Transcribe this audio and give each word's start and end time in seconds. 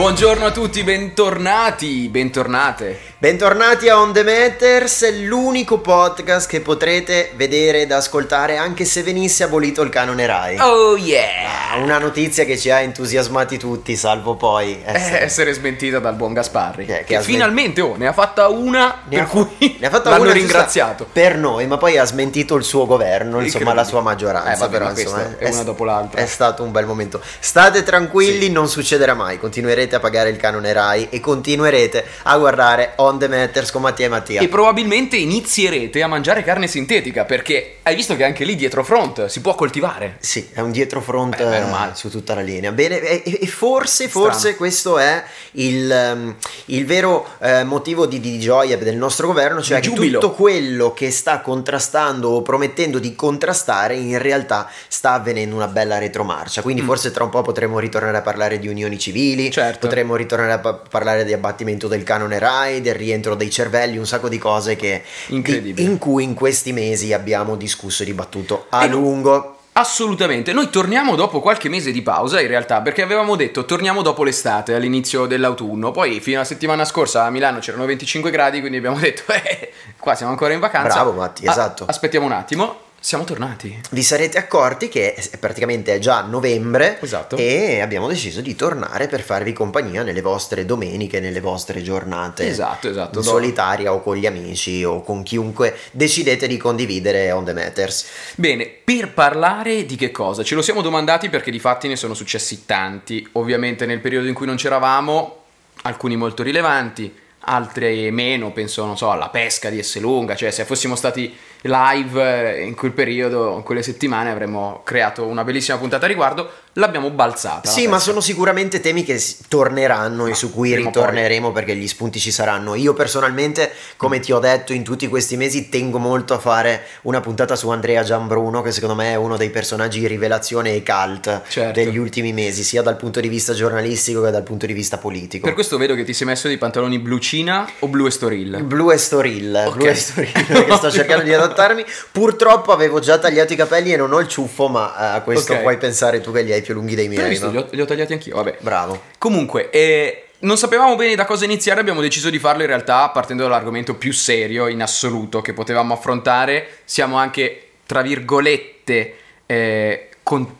Buongiorno 0.00 0.46
a 0.46 0.50
tutti, 0.50 0.82
bentornati, 0.82 2.08
bentornate. 2.08 3.09
Bentornati 3.22 3.90
a 3.90 4.00
On 4.00 4.14
The 4.14 4.24
Matters, 4.24 5.12
l'unico 5.26 5.80
podcast 5.80 6.48
che 6.48 6.62
potrete 6.62 7.32
vedere 7.34 7.82
ed 7.82 7.92
ascoltare 7.92 8.56
anche 8.56 8.86
se 8.86 9.02
venisse 9.02 9.44
abolito 9.44 9.82
il 9.82 9.90
canone 9.90 10.24
Rai. 10.24 10.58
Oh 10.58 10.96
yeah! 10.96 11.72
Ah, 11.72 11.76
Una 11.82 11.98
notizia 11.98 12.46
che 12.46 12.56
ci 12.56 12.70
ha 12.70 12.80
entusiasmati 12.80 13.58
tutti, 13.58 13.94
salvo 13.94 14.36
poi 14.36 14.80
Essere, 14.82 15.20
essere 15.20 15.52
smentita 15.52 15.98
dal 15.98 16.14
buon 16.14 16.32
Gasparri. 16.32 16.86
Che- 16.86 17.04
Che, 17.04 17.16
che 17.16 17.20
finalmente 17.20 17.82
oh, 17.82 17.94
ne 17.98 18.06
ha 18.06 18.14
fatta 18.14 18.48
una 18.48 19.02
Ne 19.06 19.16
per 19.18 19.20
ha, 19.20 19.26
cui 19.28 19.76
ne 19.78 19.86
ha 19.86 19.90
fatta 19.90 20.08
l'hanno 20.08 20.22
una 20.22 20.32
ringraziato. 20.32 21.06
per 21.12 21.36
noi, 21.36 21.66
ma 21.66 21.76
poi 21.76 21.98
ha 21.98 22.06
smentito 22.06 22.54
il 22.56 22.64
suo 22.64 22.86
governo, 22.86 23.42
insomma 23.42 23.74
la 23.74 23.84
sua 23.84 24.00
maggioranza. 24.00 24.54
Eh, 24.54 24.56
vabbè, 24.56 24.78
però, 24.78 24.88
insomma, 24.98 25.36
è 25.36 25.50
una 25.50 25.62
dopo 25.62 25.84
l'altra. 25.84 26.22
È 26.22 26.26
stato 26.26 26.62
un 26.62 26.70
bel 26.72 26.86
momento. 26.86 27.20
State 27.38 27.82
tranquilli, 27.82 28.48
non 28.48 28.66
succederà 28.66 29.12
mai. 29.12 29.38
Continuerete 29.38 29.96
a 29.96 30.00
pagare 30.00 30.30
il 30.30 30.38
canone 30.38 30.72
Rai 30.72 31.08
e 31.10 31.20
continuerete 31.20 32.02
a 32.22 32.38
guardare 32.38 32.92
On 32.96 33.08
The 33.18 33.28
Matters 33.28 33.70
con 33.70 33.82
Mattia 33.82 34.06
e 34.06 34.08
Mattia. 34.08 34.40
E 34.40 34.48
probabilmente 34.48 35.16
inizierete 35.16 36.02
a 36.02 36.06
mangiare 36.06 36.42
carne 36.42 36.66
sintetica 36.66 37.24
perché 37.24 37.76
hai 37.82 37.94
visto 37.94 38.16
che 38.16 38.24
anche 38.24 38.44
lì 38.44 38.56
dietro 38.56 38.84
front 38.84 39.26
si 39.26 39.40
può 39.40 39.54
coltivare. 39.54 40.16
Sì, 40.20 40.48
è 40.52 40.60
un 40.60 40.70
dietrofront 40.70 41.36
Beh, 41.36 41.44
meno 41.48 41.68
eh, 41.68 41.94
su 41.94 42.10
tutta 42.10 42.34
la 42.34 42.40
linea. 42.40 42.72
Bene, 42.72 43.00
e, 43.00 43.38
e 43.40 43.46
forse, 43.46 44.08
forse 44.08 44.38
Strano. 44.38 44.56
questo 44.56 44.98
è 44.98 45.22
il, 45.52 45.90
ehm, 45.90 46.36
il 46.66 46.86
vero 46.86 47.26
eh, 47.40 47.64
motivo 47.64 48.06
di, 48.06 48.20
di 48.20 48.38
gioia 48.38 48.76
del 48.76 48.96
nostro 48.96 49.26
governo, 49.26 49.60
cioè 49.62 49.80
che 49.80 49.90
tutto 49.92 50.32
quello 50.32 50.92
che 50.92 51.10
sta 51.10 51.40
contrastando 51.40 52.28
o 52.28 52.42
promettendo 52.42 52.98
di 52.98 53.14
contrastare 53.14 53.94
in 53.94 54.18
realtà 54.18 54.68
sta 54.88 55.12
avvenendo 55.12 55.54
una 55.54 55.68
bella 55.68 55.98
retromarcia. 55.98 56.62
Quindi 56.62 56.82
forse 56.82 57.10
tra 57.10 57.24
un 57.24 57.30
po' 57.30 57.42
potremo 57.42 57.78
ritornare 57.78 58.16
a 58.18 58.22
parlare 58.22 58.58
di 58.58 58.68
unioni 58.68 58.98
civili, 58.98 59.48
Mm. 59.48 59.50
Certo. 59.50 59.86
potremo 59.86 60.16
ritornare 60.16 60.52
a 60.52 60.58
pa- 60.58 60.74
parlare 60.74 61.24
di 61.24 61.32
abbattimento 61.32 61.88
del 61.88 62.02
canone 62.02 62.38
RAI, 62.38 62.80
del 62.80 62.94
rientro 63.00 63.34
dei 63.34 63.50
cervelli, 63.50 63.98
un 63.98 64.06
sacco 64.06 64.28
di 64.28 64.38
cose 64.38 64.76
che 64.76 65.02
Incredibile. 65.28 65.86
in 65.88 65.98
cui 65.98 66.22
in 66.22 66.34
questi 66.34 66.72
mesi 66.72 67.12
abbiamo 67.12 67.56
discusso 67.56 68.02
e 68.02 68.06
dibattuto 68.06 68.66
a 68.68 68.84
E 68.84 68.88
lungo. 68.88 69.56
Assolutamente, 69.72 70.52
noi 70.52 70.68
torniamo 70.68 71.14
dopo 71.14 71.40
qualche 71.40 71.68
mese 71.68 71.90
di 71.92 72.02
pausa 72.02 72.40
in 72.40 72.48
realtà 72.48 72.80
perché 72.82 73.02
avevamo 73.02 73.34
detto 73.36 73.64
torniamo 73.64 74.02
dopo 74.02 74.24
l'estate, 74.24 74.74
all'inizio 74.74 75.26
dell'autunno, 75.26 75.90
poi 75.90 76.20
fino 76.20 76.36
alla 76.36 76.44
settimana 76.44 76.84
scorsa 76.84 77.24
a 77.24 77.30
Milano 77.30 77.60
c'erano 77.60 77.86
25 77.86 78.30
gradi 78.30 78.58
quindi 78.60 78.78
abbiamo 78.78 78.98
detto 79.00 79.22
eh, 79.32 79.72
qua 79.98 80.14
siamo 80.14 80.32
ancora 80.32 80.52
in 80.52 80.60
vacanza. 80.60 80.94
Bravo, 80.94 81.12
Matti, 81.12 81.46
Ah, 81.46 81.50
esatto. 81.52 81.84
aspettiamo 81.86 82.26
un 82.26 82.32
attimo, 82.32 82.76
siamo 83.02 83.24
tornati. 83.24 83.80
vi 83.92 84.02
sarete 84.02 84.36
accorti 84.36 84.88
che 84.88 85.14
è- 85.14 85.36
praticamente 85.38 85.94
è 85.94 85.98
già 85.98 86.20
novembre 86.20 86.98
Esatto. 87.00 87.36
e 87.36 87.80
abbiamo 87.80 88.06
deciso 88.06 88.42
di 88.42 88.54
tornare 88.54 89.06
per 89.08 89.22
farvi 89.22 89.54
compagnia 89.54 90.02
nelle 90.02 90.20
vostre 90.20 90.66
domeniche, 90.66 91.18
nelle 91.18 91.40
vostre 91.40 91.82
giornate 91.82 92.46
Esatto, 92.46 92.88
esatto. 92.90 93.22
solitaria 93.22 93.92
o 93.94 94.02
con 94.02 94.16
gli 94.16 94.26
amici 94.26 94.84
o 94.84 95.00
con 95.02 95.22
chiunque 95.22 95.76
decidete 95.92 96.46
di 96.46 96.58
condividere 96.58 97.30
On 97.32 97.44
The 97.44 97.54
Matters. 97.54 98.06
Bene, 98.36 98.66
per 98.66 99.12
parlare 99.14 99.86
di 99.86 99.96
che 99.96 100.10
cosa? 100.10 100.42
Ce 100.42 100.54
lo 100.54 100.60
siamo 100.62 100.82
domandati 100.82 101.30
perché 101.30 101.50
di 101.50 101.58
fatti 101.58 101.88
ne 101.88 101.96
sono 101.96 102.12
successi 102.12 102.66
tanti. 102.66 103.26
Ovviamente 103.32 103.86
nel 103.86 104.00
periodo 104.00 104.28
in 104.28 104.34
cui 104.34 104.46
non 104.46 104.56
c'eravamo, 104.56 105.36
alcuni 105.82 106.16
molto 106.16 106.42
rilevanti, 106.42 107.12
altri 107.44 108.10
meno, 108.10 108.52
penso, 108.52 108.84
non 108.84 108.98
so, 108.98 109.10
alla 109.10 109.30
pesca 109.30 109.70
di 109.70 109.78
Esselunga, 109.78 110.34
cioè 110.36 110.50
se 110.50 110.64
fossimo 110.66 110.94
stati 110.94 111.34
live 111.62 112.56
eh, 112.56 112.62
in 112.62 112.74
quel 112.74 112.92
periodo, 112.92 113.54
in 113.56 113.62
quelle 113.62 113.82
settimane 113.82 114.30
avremmo 114.30 114.80
creato 114.84 115.26
una 115.26 115.44
bellissima 115.44 115.76
puntata 115.78 116.04
a 116.06 116.08
riguardo, 116.08 116.50
l'abbiamo 116.74 117.10
balzata. 117.10 117.60
la 117.64 117.70
Sì, 117.70 117.84
ma 117.86 117.96
pesca. 117.96 118.04
sono 118.10 118.20
sicuramente 118.20 118.80
temi 118.80 119.04
che 119.04 119.22
torneranno 119.48 120.26
e 120.26 120.34
su 120.34 120.52
cui 120.52 120.74
ritorneremo 120.74 121.52
perché 121.52 121.74
gli 121.76 121.86
spunti 121.88 122.18
ci 122.18 122.30
saranno. 122.30 122.74
Io 122.74 122.94
personalmente, 122.94 123.72
come 123.96 124.20
ti 124.20 124.32
ho 124.32 124.38
detto 124.38 124.72
in 124.72 124.82
tutti 124.84 125.06
questi 125.08 125.36
mesi, 125.36 125.68
tengo 125.68 125.98
molto 125.98 126.34
a 126.34 126.38
fare 126.38 126.86
una 127.02 127.20
puntata 127.20 127.56
su 127.56 127.68
Andrea 127.70 128.02
Gianbruno, 128.02 128.62
che 128.62 128.72
secondo 128.72 128.94
me 128.94 129.12
è 129.12 129.16
uno 129.16 129.36
dei 129.36 129.50
personaggi 129.50 130.06
rivelazione 130.06 130.74
e 130.74 130.82
cult 130.82 131.42
Certo. 131.48 131.72
degli 131.80 131.96
ultimi 131.98 132.32
mesi, 132.32 132.62
sia 132.62 132.82
dal 132.82 132.96
punto 132.96 133.20
di 133.20 133.28
vista 133.28 133.52
giornalistico 133.52 134.22
che 134.22 134.30
dal 134.30 134.42
punto 134.44 134.66
di 134.66 134.72
vista 134.72 134.96
politico. 134.98 135.44
Per 135.44 135.54
questo 135.54 135.76
vedo 135.76 135.94
che 135.94 136.04
ti 136.04 136.14
sei 136.14 136.26
messo 136.26 136.48
di 136.48 136.56
pantaloni 136.56 136.98
blu 136.98 137.18
cina 137.18 137.68
o 137.80 137.88
blu 137.88 138.06
estoril. 138.06 138.62
Blu 138.64 138.90
e 138.90 138.96
Storil, 138.96 139.64
Ok. 139.66 139.76
Blu 139.76 139.86
e 139.86 139.94
Storil, 139.94 140.32
perché 140.46 140.76
sto 140.76 140.90
cercando 140.90 141.24
di 141.24 141.32
adattarmi. 141.52 141.84
Purtroppo 142.12 142.72
avevo 142.72 142.98
già 143.00 143.18
tagliato 143.18 143.52
i 143.52 143.56
capelli 143.56 143.92
e 143.92 143.96
non 143.96 144.12
ho 144.12 144.18
il 144.20 144.28
ciuffo, 144.28 144.68
ma 144.68 144.94
eh, 145.14 145.16
a 145.16 145.20
questo 145.22 145.52
Ok. 145.54 145.60
puoi 145.62 145.76
pensare 145.78 146.20
tu 146.20 146.32
che 146.32 146.42
li 146.42 146.52
hai 146.52 146.62
più 146.62 146.74
lunghi 146.74 146.94
dei 146.94 147.08
miei. 147.08 147.28
visto, 147.28 147.46
no? 147.46 147.52
li 147.52 147.58
ho, 147.58 147.66
li 147.70 147.80
ho 147.80 147.84
tagliati 147.84 148.12
anch'io, 148.12 148.36
vabbè. 148.36 148.58
Bravo. 148.60 149.02
Comunque, 149.18 149.70
eh, 149.70 150.24
non 150.40 150.56
sapevamo 150.56 150.96
bene 150.96 151.14
da 151.14 151.26
cosa 151.26 151.44
iniziare, 151.44 151.80
abbiamo 151.80 152.00
deciso 152.00 152.30
di 152.30 152.38
farlo 152.38 152.62
in 152.62 152.68
realtà 152.68 153.08
partendo 153.10 153.42
dall'argomento 153.42 153.94
più 153.96 154.12
serio 154.12 154.68
in 154.68 154.80
assoluto 154.82 155.42
che 155.42 155.52
potevamo 155.52 155.92
affrontare. 155.94 156.78
Siamo 156.84 157.16
anche, 157.18 157.68
tra 157.86 158.00
virgolette, 158.02 159.14
eh, 159.46 160.08
con- 160.22 160.56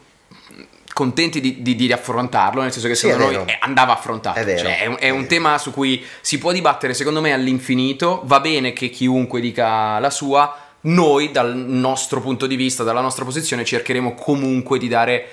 contenti 0.93 1.41
di, 1.41 1.63
di- 1.63 1.77
di 1.77 1.91
affrontarlo, 1.93 2.61
nel 2.61 2.73
senso 2.73 2.89
che 2.89 2.95
Sì, 2.95 3.07
secondo 3.07 3.29
è 3.31 3.33
noi 3.37 3.45
vero. 3.47 3.59
andava 3.61 3.95
affrontato. 3.95 4.39
È 4.39 4.57
Cioè, 4.59 4.81
è 4.81 4.87
un, 4.87 4.97
è 4.99 5.05
è 5.07 5.09
un 5.11 5.27
tema 5.27 5.57
su 5.57 5.73
cui 5.73 6.05
si 6.21 6.37
può 6.39 6.53
dibattere, 6.53 6.93
secondo 6.93 7.23
me, 7.23 7.33
all'infinito. 7.33 8.21
Va 8.25 8.41
bene 8.41 8.73
che 8.75 8.91
chiunque 8.91 9.41
dica 9.41 9.99
la 9.99 10.11
sua. 10.11 10.55
Noi, 10.83 11.31
dal 11.31 11.57
nostro 11.57 12.21
punto 12.21 12.47
di 12.47 12.57
vista, 12.57 12.83
dalla 12.83 13.01
nostra 13.01 13.25
posizione, 13.25 13.65
cercheremo 13.65 14.15
comunque 14.15 14.79
di 14.79 14.89
dare 14.89 15.29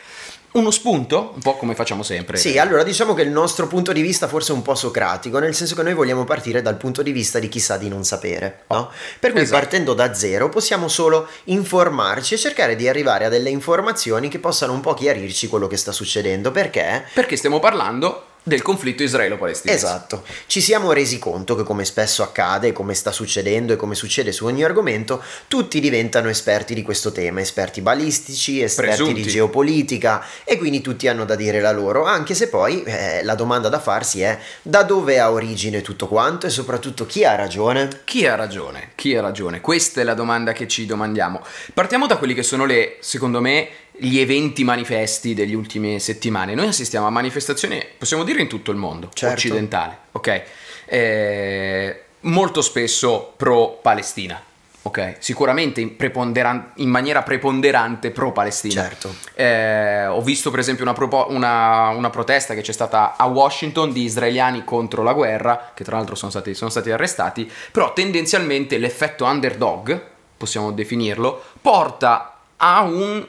uno 0.54 0.72
spunto, 0.72 1.34
un 1.36 1.42
po' 1.42 1.56
come 1.56 1.76
facciamo 1.76 2.02
sempre. 2.04 2.38
Sì, 2.38 2.58
allora 2.58 2.82
diciamo 2.82 3.14
che 3.14 3.22
il 3.22 3.30
nostro 3.30 3.68
punto 3.68 3.92
di 3.94 4.02
vista 4.02 4.28
forse 4.28 4.54
è 4.54 4.56
un 4.56 4.62
po' 4.64 4.76
socratico, 4.76 5.38
nel 5.40 5.54
senso 5.54 5.76
che 5.76 5.84
noi 5.84 5.94
vogliamo 5.94 6.24
partire 6.24 6.62
dal 6.62 6.78
punto 6.78 7.04
di 7.04 7.12
vista 7.12 7.38
di 7.38 7.48
chi 7.48 7.60
sa 7.60 7.78
di 7.78 7.90
non 7.90 8.04
sapere, 8.04 8.64
no? 8.70 8.90
Per 9.20 9.32
cui 9.34 9.42
Esatto. 9.42 9.60
partendo 9.60 9.94
da 9.94 10.14
zero 10.16 10.50
possiamo 10.50 10.88
solo 10.88 11.28
informarci 11.46 12.34
e 12.34 12.38
cercare 12.38 12.76
di 12.76 12.88
arrivare 12.88 13.26
a 13.26 13.30
delle 13.30 13.50
informazioni 13.50 14.30
che 14.30 14.40
possano 14.40 14.74
un 14.74 14.82
po' 14.82 14.96
chiarirci 14.96 15.48
quello 15.48 15.68
che 15.68 15.78
sta 15.78 15.92
succedendo, 15.92 16.52
perché 16.52 17.06
Perché 17.14 17.36
stiamo 17.36 17.60
parlando 17.60 18.27
del 18.48 18.62
conflitto 18.62 19.04
israelo-palestinese. 19.04 19.86
Esatto, 19.86 20.24
ci 20.46 20.62
siamo 20.62 20.94
resi 20.94 21.20
conto 21.20 21.54
che 21.56 21.64
come 21.64 21.84
spesso 21.84 22.24
accade, 22.24 22.72
come 22.72 22.94
sta 22.94 23.12
succedendo 23.12 23.74
e 23.74 23.76
come 23.76 23.94
succede 23.94 24.32
su 24.32 24.46
ogni 24.46 24.64
argomento, 24.64 25.22
tutti 25.50 25.82
diventano 25.82 26.30
esperti 26.30 26.74
di 26.74 26.82
questo 26.82 27.12
tema, 27.12 27.42
esperti 27.42 27.82
balistici, 27.82 28.62
esperti 28.62 28.96
Presunti. 28.96 29.22
di 29.22 29.28
geopolitica 29.28 30.24
e 30.46 30.58
quindi 30.58 30.80
tutti 30.80 31.10
hanno 31.10 31.26
da 31.26 31.36
dire 31.36 31.60
la 31.60 31.74
loro, 31.74 32.06
anche 32.06 32.34
se 32.36 32.48
poi 32.48 32.84
eh, 32.84 33.22
la 33.24 33.36
domanda 33.36 33.68
da 33.68 33.82
farsi 33.82 34.22
è 34.22 34.40
da 34.62 34.84
dove 34.84 35.20
ha 35.20 35.30
origine 35.30 35.82
tutto 35.82 36.08
quanto 36.08 36.48
e 36.48 36.50
soprattutto 36.50 37.06
chi 37.06 37.26
ha 37.26 37.36
ragione? 37.36 38.02
Chi 38.06 38.26
ha 38.26 38.36
ragione? 38.36 38.92
Chi 38.96 39.14
ha 39.14 39.22
ragione? 39.22 39.60
Questa 39.60 40.00
è 40.00 40.06
la 40.06 40.14
domanda 40.14 40.54
che 40.54 40.70
ci 40.70 40.86
domandiamo. 40.86 41.44
Partiamo 41.74 42.08
da 42.08 42.16
quelli 42.16 42.34
che 42.34 42.44
sono 42.44 42.64
le, 42.64 42.96
secondo 43.02 43.42
me, 43.42 43.68
gli 44.00 44.20
eventi 44.20 44.64
manifesti 44.64 45.34
degli 45.34 45.54
ultime 45.54 46.00
settimane. 46.00 46.54
Noi 46.54 46.68
assistiamo 46.68 47.08
a 47.08 47.10
manifestazioni, 47.10 47.84
possiamo 47.98 48.24
dire 48.24 48.42
in 48.42 48.48
tutto 48.48 48.72
il 48.72 48.78
mondo 48.78 49.10
Certo. 49.14 49.34
occidentale, 49.36 49.98
ok? 50.12 50.42
Eh, 50.86 52.02
molto 52.22 52.62
spesso 52.62 53.34
pro-Palestina, 53.36 54.42
ok? 54.84 55.16
Sicuramente 55.20 55.82
in, 55.82 55.96
preponderan- 55.96 56.72
in 56.76 56.90
maniera 56.90 57.24
preponderante 57.24 58.12
pro-Palestina. 58.12 58.82
Certo. 58.84 59.16
Eh, 59.34 60.06
ho 60.08 60.22
visto 60.22 60.50
per 60.50 60.60
esempio 60.60 60.84
una, 60.84 60.94
propo- 60.94 61.28
una- 61.30 61.90
una 61.90 62.10
protesta 62.10 62.54
che 62.54 62.62
c'è 62.62 62.72
stata 62.72 63.16
a 63.18 63.26
Washington 63.26 63.92
di 63.92 64.04
israeliani 64.04 64.64
contro 64.64 65.04
la 65.04 65.14
guerra, 65.14 65.72
che 65.74 65.84
tra 65.84 65.98
l'altro 65.98 66.16
sono 66.16 66.32
stati, 66.32 66.54
sono 66.54 66.70
stati 66.70 66.92
arrestati, 66.92 67.50
però 67.72 67.94
tendenzialmente 67.94 68.78
l'effetto 68.78 69.26
underdog, 69.26 70.02
possiamo 70.38 70.72
definirlo, 70.72 71.44
porta 71.62 72.40
a 72.58 72.82
un, 72.82 73.26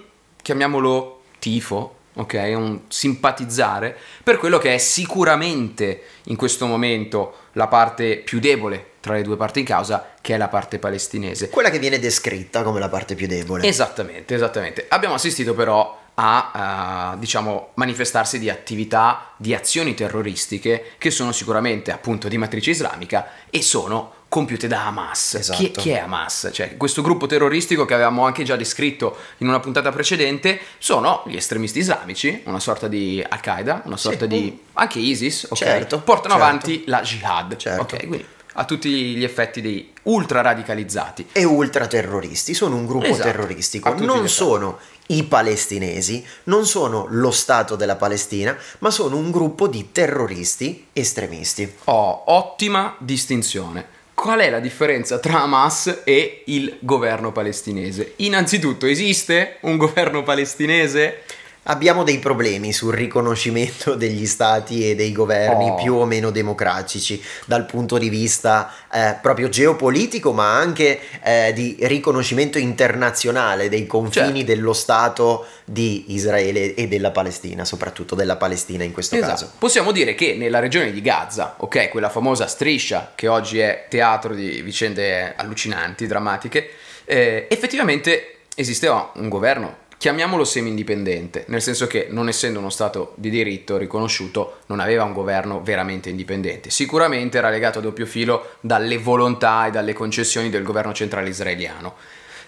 chiamiamolo 0.49 1.25
tifo, 1.39 1.97
ok? 2.15 2.53
Un 2.55 2.81
simpatizzare 2.89 3.95
per 4.23 4.39
quello 4.39 4.57
che 4.57 4.73
è 4.73 4.79
sicuramente 4.79 6.05
in 6.25 6.37
questo 6.37 6.65
momento 6.65 7.35
la 7.53 7.67
parte 7.67 8.17
più 8.17 8.39
debole 8.41 8.93
tra 9.01 9.13
le 9.13 9.23
due 9.23 9.37
parti 9.37 9.59
in 9.61 9.67
causa, 9.67 10.15
che 10.23 10.35
è 10.35 10.39
la 10.39 10.49
parte 10.49 10.79
palestinese. 10.79 11.51
Quella 11.51 11.69
che 11.69 11.79
viene 11.79 11.99
descritta 11.99 12.63
come 12.63 12.81
la 12.81 12.89
parte 12.89 13.15
più 13.15 13.27
debole. 13.27 13.67
Esattamente, 13.67 14.35
esattamente. 14.35 14.87
Abbiamo 14.89 15.15
assistito 15.15 15.53
però 15.53 16.01
a, 16.15 17.13
eh, 17.15 17.19
diciamo, 17.19 17.73
manifestarsi 17.75 18.39
di 18.39 18.49
attività, 18.49 19.33
di 19.37 19.55
azioni 19.55 19.93
terroristiche 19.93 20.93
che 20.97 21.11
sono 21.11 21.31
sicuramente 21.31 21.93
appunto 21.93 22.27
di 22.27 22.39
matrice 22.39 22.71
islamica 22.71 23.33
e 23.51 23.61
sono 23.61 24.15
compiute 24.29 24.67
da 24.69 24.87
Hamas. 24.87 25.35
Esatto. 25.35 25.59
Chi, 25.59 25.71
chi 25.71 25.91
è 25.91 25.99
Hamas? 26.01 26.51
Cioè, 26.53 26.77
questo 26.77 27.01
gruppo 27.03 27.27
terroristico 27.27 27.85
che 27.85 27.95
avevamo 27.95 28.25
anche 28.27 28.45
già 28.45 28.57
descritto 28.57 29.17
in 29.39 29.49
una 29.49 29.61
puntata 29.61 29.91
precedente 29.91 30.61
sono 30.79 31.23
gli 31.27 31.37
estremisti 31.37 31.79
islamici, 31.79 32.43
una 32.45 32.61
sorta 32.61 32.89
di 32.89 33.25
Al-Qaeda, 33.27 33.83
una 33.87 33.97
sorta 33.97 34.25
Sì. 34.25 34.29
di 34.29 34.59
anche 34.75 34.99
ISIS, 34.99 35.47
ok? 35.49 35.57
Certo, 35.57 36.01
Portano 36.01 36.35
certo. 36.35 36.47
avanti 36.47 36.83
la 36.87 37.01
jihad. 37.01 37.57
Certo. 37.57 37.83
Ok, 37.83 38.07
quindi 38.07 38.27
a 38.61 38.65
tutti 38.65 38.91
gli 38.91 39.23
effetti 39.23 39.61
dei 39.61 39.93
ultra 40.05 40.41
radicalizzati. 40.41 41.29
E 41.33 41.45
ultraterroristi, 41.45 42.55
sono 42.55 42.75
un 42.77 42.87
gruppo 42.87 43.07
Esatto, 43.07 43.23
terroristico, 43.31 43.95
non 43.95 44.29
sono 44.29 44.79
i 45.11 45.23
palestinesi, 45.23 46.25
non 46.45 46.67
sono 46.67 47.07
lo 47.09 47.31
Stato 47.31 47.77
della 47.77 47.95
Palestina, 47.97 48.57
ma 48.81 48.91
sono 48.91 49.17
un 49.17 49.31
gruppo 49.31 49.69
di 49.69 49.91
terroristi 49.93 50.87
estremisti. 50.93 51.73
Oh, 51.85 52.25
ottima 52.27 52.97
distinzione. 52.99 53.97
Qual 54.21 54.41
è 54.41 54.51
la 54.51 54.59
differenza 54.59 55.21
tra 55.21 55.43
Hamas 55.43 56.01
e 56.03 56.43
il 56.47 56.79
governo 56.81 57.31
palestinese? 57.31 58.15
Innanzitutto, 58.17 58.87
esiste 58.87 59.59
un 59.61 59.77
governo 59.77 60.25
palestinese? 60.25 61.23
Abbiamo 61.65 62.03
dei 62.03 62.19
problemi 62.19 62.73
sul 62.73 62.95
riconoscimento 62.95 63.95
degli 63.97 64.27
stati 64.27 64.91
e 64.91 64.95
dei 64.95 65.13
governi 65.13 65.71
Oh. 65.71 65.75
più 65.75 65.95
o 65.95 66.05
meno 66.07 66.31
democratici 66.31 67.23
dal 67.45 67.67
punto 67.67 67.99
di 67.99 68.09
vista 68.09 68.73
eh, 68.93 69.17
proprio 69.21 69.49
geopolitico, 69.49 70.33
ma 70.33 70.57
anche 70.57 70.99
eh, 71.23 71.53
di 71.55 71.77
riconoscimento 71.81 72.59
internazionale 72.59 73.69
dei 73.69 73.87
confini 73.87 74.39
Certo. 74.41 74.45
dello 74.55 74.73
Stato 74.73 75.47
di 75.65 76.15
Israele 76.15 76.75
e 76.75 76.89
della 76.89 77.11
Palestina, 77.11 77.65
soprattutto 77.65 78.15
della 78.15 78.37
Palestina 78.37 78.85
in 78.85 78.93
questo 78.93 79.17
Esatto. 79.17 79.31
caso. 79.31 79.53
Possiamo 79.59 79.93
dire 79.93 80.15
che 80.15 80.35
nella 80.35 80.59
regione 80.61 80.91
di 80.91 81.01
Gaza, 81.03 81.55
ok, 81.59 81.89
quella 81.91 82.09
famosa 82.09 82.47
striscia 82.47 83.13
che 83.15 83.29
oggi 83.29 83.59
è 83.59 83.87
teatro 83.91 84.35
di 84.35 84.63
vicende 84.63 85.35
allucinanti, 85.37 86.07
drammatiche, 86.07 86.71
eh, 87.05 87.47
effettivamente 87.51 88.37
esisteva 88.55 89.13
un 89.17 89.29
governo, 89.29 89.77
chiamiamolo 89.99 90.45
semi-indipendente, 90.45 91.45
nel 91.49 91.61
senso 91.61 91.87
che 91.89 92.07
non 92.09 92.29
essendo 92.29 92.61
uno 92.61 92.71
Stato 92.71 93.13
di 93.17 93.31
diritto 93.31 93.77
riconosciuto, 93.77 94.59
non 94.67 94.81
aveva 94.81 95.03
un 95.05 95.13
governo 95.13 95.61
veramente 95.61 96.09
indipendente. 96.09 96.71
Sicuramente 96.71 97.37
era 97.37 97.51
legato 97.51 97.81
a 97.81 97.83
doppio 97.83 98.07
filo 98.07 98.53
dalle 98.61 98.97
volontà 98.97 99.67
e 99.67 99.71
dalle 99.71 99.93
concessioni 99.93 100.51
del 100.51 100.63
governo 100.63 100.95
centrale 100.95 101.29
israeliano. 101.29 101.97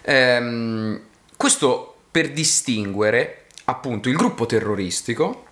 Ehm, 0.03 1.01
questo 1.37 1.97
per 2.11 2.31
distinguere 2.31 3.47
appunto 3.65 4.09
il 4.09 4.17
gruppo 4.17 4.47
terroristico 4.47 5.45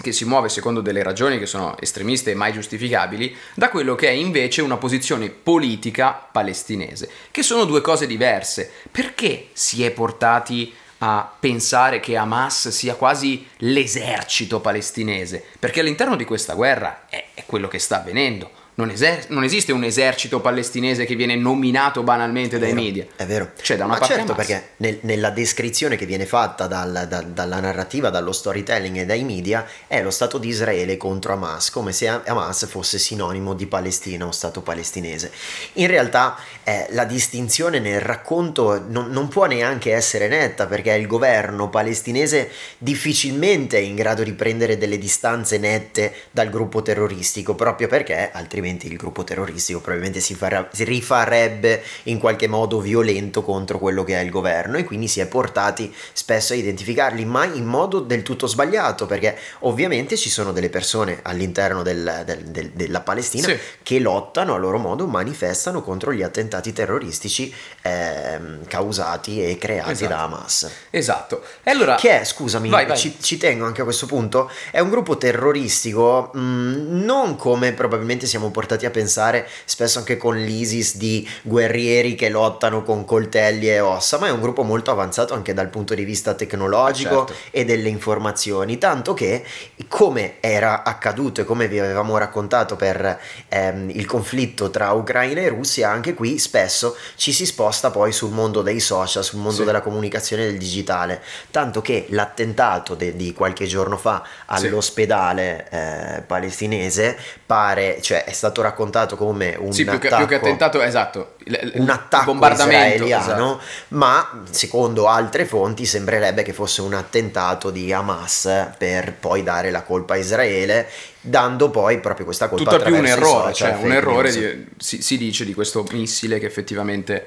che 0.00 0.12
si 0.12 0.26
muove 0.26 0.50
secondo 0.50 0.82
delle 0.82 1.02
ragioni 1.02 1.38
che 1.38 1.46
sono 1.46 1.76
estremiste 1.78 2.30
e 2.30 2.34
mai 2.34 2.52
giustificabili, 2.52 3.34
da 3.54 3.70
quello 3.70 3.94
che 3.94 4.08
è 4.08 4.12
invece 4.12 4.60
una 4.60 4.76
posizione 4.76 5.30
politica 5.30 6.12
palestinese, 6.12 7.08
che 7.30 7.42
sono 7.42 7.64
due 7.64 7.80
cose 7.80 8.06
diverse. 8.06 8.70
Perché 8.90 9.48
si 9.52 9.84
è 9.84 9.90
portati 9.90 10.72
a 10.98 11.30
pensare 11.38 12.00
che 12.00 12.16
Hamas 12.16 12.68
sia 12.68 12.94
quasi 12.94 13.46
l'esercito 13.58 14.60
palestinese? 14.60 15.44
Perché 15.58 15.80
all'interno 15.80 16.16
di 16.16 16.24
questa 16.24 16.54
guerra 16.54 17.06
è, 17.08 17.26
è 17.34 17.44
quello 17.46 17.68
che 17.68 17.78
sta 17.78 17.98
avvenendo. 17.98 18.64
Non, 18.78 18.90
eser- 18.90 19.28
non 19.30 19.42
esiste 19.42 19.72
un 19.72 19.84
esercito 19.84 20.40
palestinese 20.42 21.06
che 21.06 21.14
viene 21.14 21.34
nominato 21.34 22.02
banalmente 22.02 22.58
dai 22.58 22.72
vero, 22.72 22.82
media. 22.82 23.06
È 23.16 23.24
vero. 23.24 23.52
C'è 23.58 23.74
da 23.74 23.84
una 23.84 23.94
Ma 23.94 23.98
parte 24.00 24.14
certo, 24.16 24.34
perché 24.34 24.68
nel- 24.76 24.98
nella 25.00 25.30
descrizione 25.30 25.96
che 25.96 26.04
viene 26.04 26.26
fatta 26.26 26.66
dal- 26.66 27.06
dal- 27.08 27.28
dalla 27.28 27.58
narrativa, 27.58 28.10
dallo 28.10 28.32
storytelling 28.32 28.98
e 28.98 29.06
dai 29.06 29.24
media, 29.24 29.66
è 29.86 30.02
lo 30.02 30.10
Stato 30.10 30.36
di 30.36 30.48
Israele 30.48 30.98
contro 30.98 31.32
Hamas, 31.32 31.70
come 31.70 31.92
se 31.92 32.06
Hamas 32.06 32.66
fosse 32.66 32.98
sinonimo 32.98 33.54
di 33.54 33.66
Palestina 33.66 34.26
o 34.26 34.30
Stato 34.30 34.60
palestinese. 34.60 35.32
In 35.74 35.86
realtà 35.86 36.36
eh, 36.62 36.86
la 36.90 37.04
distinzione 37.06 37.78
nel 37.78 38.00
racconto 38.02 38.84
non, 38.86 39.08
non 39.08 39.28
può 39.28 39.46
neanche 39.46 39.94
essere 39.94 40.28
netta, 40.28 40.66
perché 40.66 40.92
il 40.92 41.06
governo 41.06 41.70
palestinese 41.70 42.50
difficilmente 42.76 43.78
è 43.78 43.80
in 43.80 43.94
grado 43.94 44.22
di 44.22 44.34
prendere 44.34 44.76
delle 44.76 44.98
distanze 44.98 45.56
nette 45.56 46.12
dal 46.30 46.50
gruppo 46.50 46.82
terroristico, 46.82 47.54
proprio 47.54 47.88
perché 47.88 48.30
altrimenti 48.30 48.64
il 48.70 48.96
gruppo 48.96 49.24
terroristico 49.24 49.80
probabilmente 49.80 50.20
si, 50.20 50.34
farà- 50.34 50.68
si 50.72 50.84
rifarebbe 50.84 51.82
in 52.04 52.18
qualche 52.18 52.48
modo 52.48 52.80
violento 52.80 53.42
contro 53.42 53.78
quello 53.78 54.04
che 54.04 54.18
è 54.18 54.22
il 54.22 54.30
governo 54.30 54.76
e 54.76 54.84
quindi 54.84 55.08
si 55.08 55.20
è 55.20 55.26
portati 55.26 55.92
spesso 56.12 56.52
a 56.52 56.56
identificarli, 56.56 57.24
ma 57.24 57.44
in 57.44 57.64
modo 57.64 58.00
del 58.00 58.22
tutto 58.22 58.46
sbagliato, 58.46 59.06
perché 59.06 59.36
ovviamente 59.60 60.16
ci 60.16 60.28
sono 60.30 60.52
delle 60.52 60.68
persone 60.70 61.20
all'interno 61.22 61.82
del- 61.82 62.22
del- 62.24 62.44
del- 62.44 62.70
della 62.70 63.00
Palestina 63.00 63.48
Sì. 63.48 63.58
che 63.82 63.98
lottano 64.00 64.54
a 64.54 64.58
loro 64.58 64.78
modo, 64.78 65.06
manifestano 65.06 65.82
contro 65.82 66.12
gli 66.12 66.22
attentati 66.22 66.72
terroristici 66.72 67.52
ehm, 67.82 68.66
causati 68.66 69.42
e 69.42 69.58
creati 69.58 69.90
Esatto. 69.92 70.08
da 70.10 70.22
Hamas. 70.22 70.70
Esatto. 70.90 71.42
E 71.62 71.70
allora... 71.70 71.94
Che 71.94 72.20
è, 72.20 72.24
scusami, 72.24 72.68
Vai, 72.68 72.86
vai. 72.86 72.96
Ci, 72.96 73.16
ci 73.20 73.36
tengo 73.36 73.64
anche 73.64 73.80
a 73.80 73.84
questo 73.84 74.06
punto, 74.06 74.50
è 74.70 74.80
un 74.80 74.90
gruppo 74.90 75.16
terroristico 75.16 76.30
mh, 76.34 77.04
non 77.04 77.36
come 77.36 77.72
probabilmente 77.72 78.26
siamo 78.26 78.50
portati 78.56 78.86
a 78.86 78.90
pensare 78.90 79.46
spesso 79.66 79.98
anche 79.98 80.16
con 80.16 80.34
l'ISIS 80.34 80.96
di 80.96 81.28
guerrieri 81.42 82.14
che 82.14 82.30
lottano 82.30 82.82
con 82.82 83.04
coltelli 83.04 83.68
e 83.68 83.80
ossa, 83.80 84.18
ma 84.18 84.28
è 84.28 84.30
un 84.30 84.40
gruppo 84.40 84.62
molto 84.62 84.90
avanzato 84.90 85.34
anche 85.34 85.52
dal 85.52 85.68
punto 85.68 85.94
di 85.94 86.04
vista 86.04 86.32
tecnologico 86.32 87.26
Certo. 87.26 87.34
e 87.50 87.66
delle 87.66 87.90
informazioni, 87.90 88.78
tanto 88.78 89.12
che 89.12 89.44
come 89.88 90.36
era 90.40 90.84
accaduto 90.84 91.42
e 91.42 91.44
come 91.44 91.68
vi 91.68 91.78
avevamo 91.78 92.16
raccontato 92.16 92.76
per 92.76 93.20
ehm, 93.48 93.90
il 93.90 94.06
conflitto 94.06 94.70
tra 94.70 94.92
Ucraina 94.92 95.42
e 95.42 95.48
Russia, 95.48 95.90
anche 95.90 96.14
qui 96.14 96.38
spesso 96.38 96.96
ci 97.16 97.32
si 97.34 97.44
sposta 97.44 97.90
poi 97.90 98.10
sul 98.10 98.30
mondo 98.30 98.62
dei 98.62 98.80
social, 98.80 99.22
sul 99.22 99.38
mondo 99.40 99.58
Sì. 99.58 99.64
della 99.64 99.82
comunicazione 99.82 100.44
e 100.44 100.46
del 100.46 100.56
digitale, 100.58 101.20
tanto 101.50 101.82
che 101.82 102.06
l'attentato 102.08 102.94
de- 102.94 103.14
di 103.14 103.34
qualche 103.34 103.66
giorno 103.66 103.98
fa 103.98 104.22
Sì. 104.56 104.66
all'ospedale 104.66 105.66
eh, 105.70 106.22
palestinese 106.22 107.18
pare, 107.44 108.00
cioè 108.00 108.24
è 108.24 108.32
stato 108.32 108.44
raccontato 108.62 109.16
come 109.16 109.56
un 109.58 109.72
Sì, 109.72 109.84
più 109.84 109.98
che, 109.98 110.08
più 110.08 110.26
che 110.26 110.34
attentato, 110.36 110.80
esatto. 110.82 111.34
il- 111.44 111.72
un 111.76 111.88
attacco 111.90 112.32
israeliano, 112.32 113.58
esatto. 113.58 113.60
ma 113.88 114.42
secondo 114.50 115.06
altre 115.08 115.44
fonti 115.44 115.84
sembrerebbe 115.86 116.42
che 116.42 116.52
fosse 116.52 116.80
un 116.82 116.94
attentato 116.94 117.70
di 117.70 117.92
Hamas 117.92 118.72
per 118.78 119.14
poi 119.14 119.42
dare 119.42 119.70
la 119.70 119.82
colpa 119.82 120.14
a 120.14 120.16
Israele, 120.16 120.88
dando 121.20 121.70
poi 121.70 121.98
proprio 121.98 122.24
questa 122.24 122.48
colpa 122.48 122.70
Tutt'al 122.70 122.82
più 122.86 122.96
un 122.96 123.06
errore, 123.06 123.52
cioè 123.52 123.76
un 123.80 123.92
errore 123.92 124.30
di- 124.32 124.66
si, 124.78 125.02
si 125.02 125.16
dice 125.18 125.44
di 125.44 125.54
questo 125.54 125.84
missile 125.90 126.38
che 126.38 126.46
effettivamente 126.46 127.26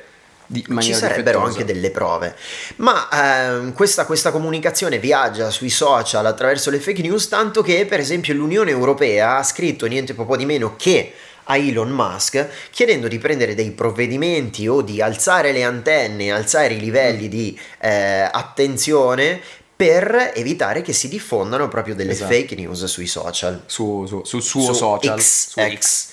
di 0.51 0.66
Ci 0.80 0.94
sarebbero 0.96 1.40
difettosa. 1.42 1.46
anche 1.60 1.66
delle 1.66 1.92
prove, 1.92 2.36
ma 2.78 3.07
ehm, 3.12 3.74
questa, 3.74 4.06
questa 4.06 4.31
comunicazione 4.31 4.98
viaggia 4.98 5.51
sui 5.51 5.69
social 5.69 6.25
attraverso 6.25 6.72
le 6.72 6.80
fake 6.80 7.04
news, 7.04 7.28
tanto 7.28 7.62
che 7.62 7.86
per 7.86 8.00
esempio 8.00 8.34
l'Unione 8.34 8.72
Europea 8.72 9.38
ha 9.38 9.44
scritto 9.44 9.86
niente 9.86 10.16
po' 10.25 10.36
di 10.36 10.46
meno 10.46 10.75
che 10.75 11.13
a 11.51 11.56
Elon 11.57 11.90
Musk 11.92 12.48
chiedendo 12.72 13.07
di 13.07 13.18
prendere 13.19 13.54
dei 13.54 13.72
provvedimenti 13.72 14.68
o 14.68 14.81
di 14.81 15.01
alzare 15.01 15.51
le 15.51 15.63
antenne, 15.63 16.31
alzare 16.31 16.74
i 16.74 16.80
livelli 16.80 17.25
Mm. 17.28 17.30
di 17.30 17.60
eh, 17.81 18.28
attenzione 18.31 19.40
per 19.75 20.31
evitare 20.36 20.81
che 20.81 20.94
si 20.94 21.07
diffondano 21.07 21.68
proprio 21.68 21.96
delle 21.96 22.12
Esatto. 22.12 22.34
fake 22.34 22.56
news 22.56 22.84
sui 22.86 23.08
social. 23.08 23.63
su, 23.65 24.06
su- 24.08 24.24
sul 24.25 24.41
suo 24.41 24.62
Su 24.62 24.74
social, 24.74 25.20
X, 25.20 25.50
su 25.50 25.60
X, 25.77 26.08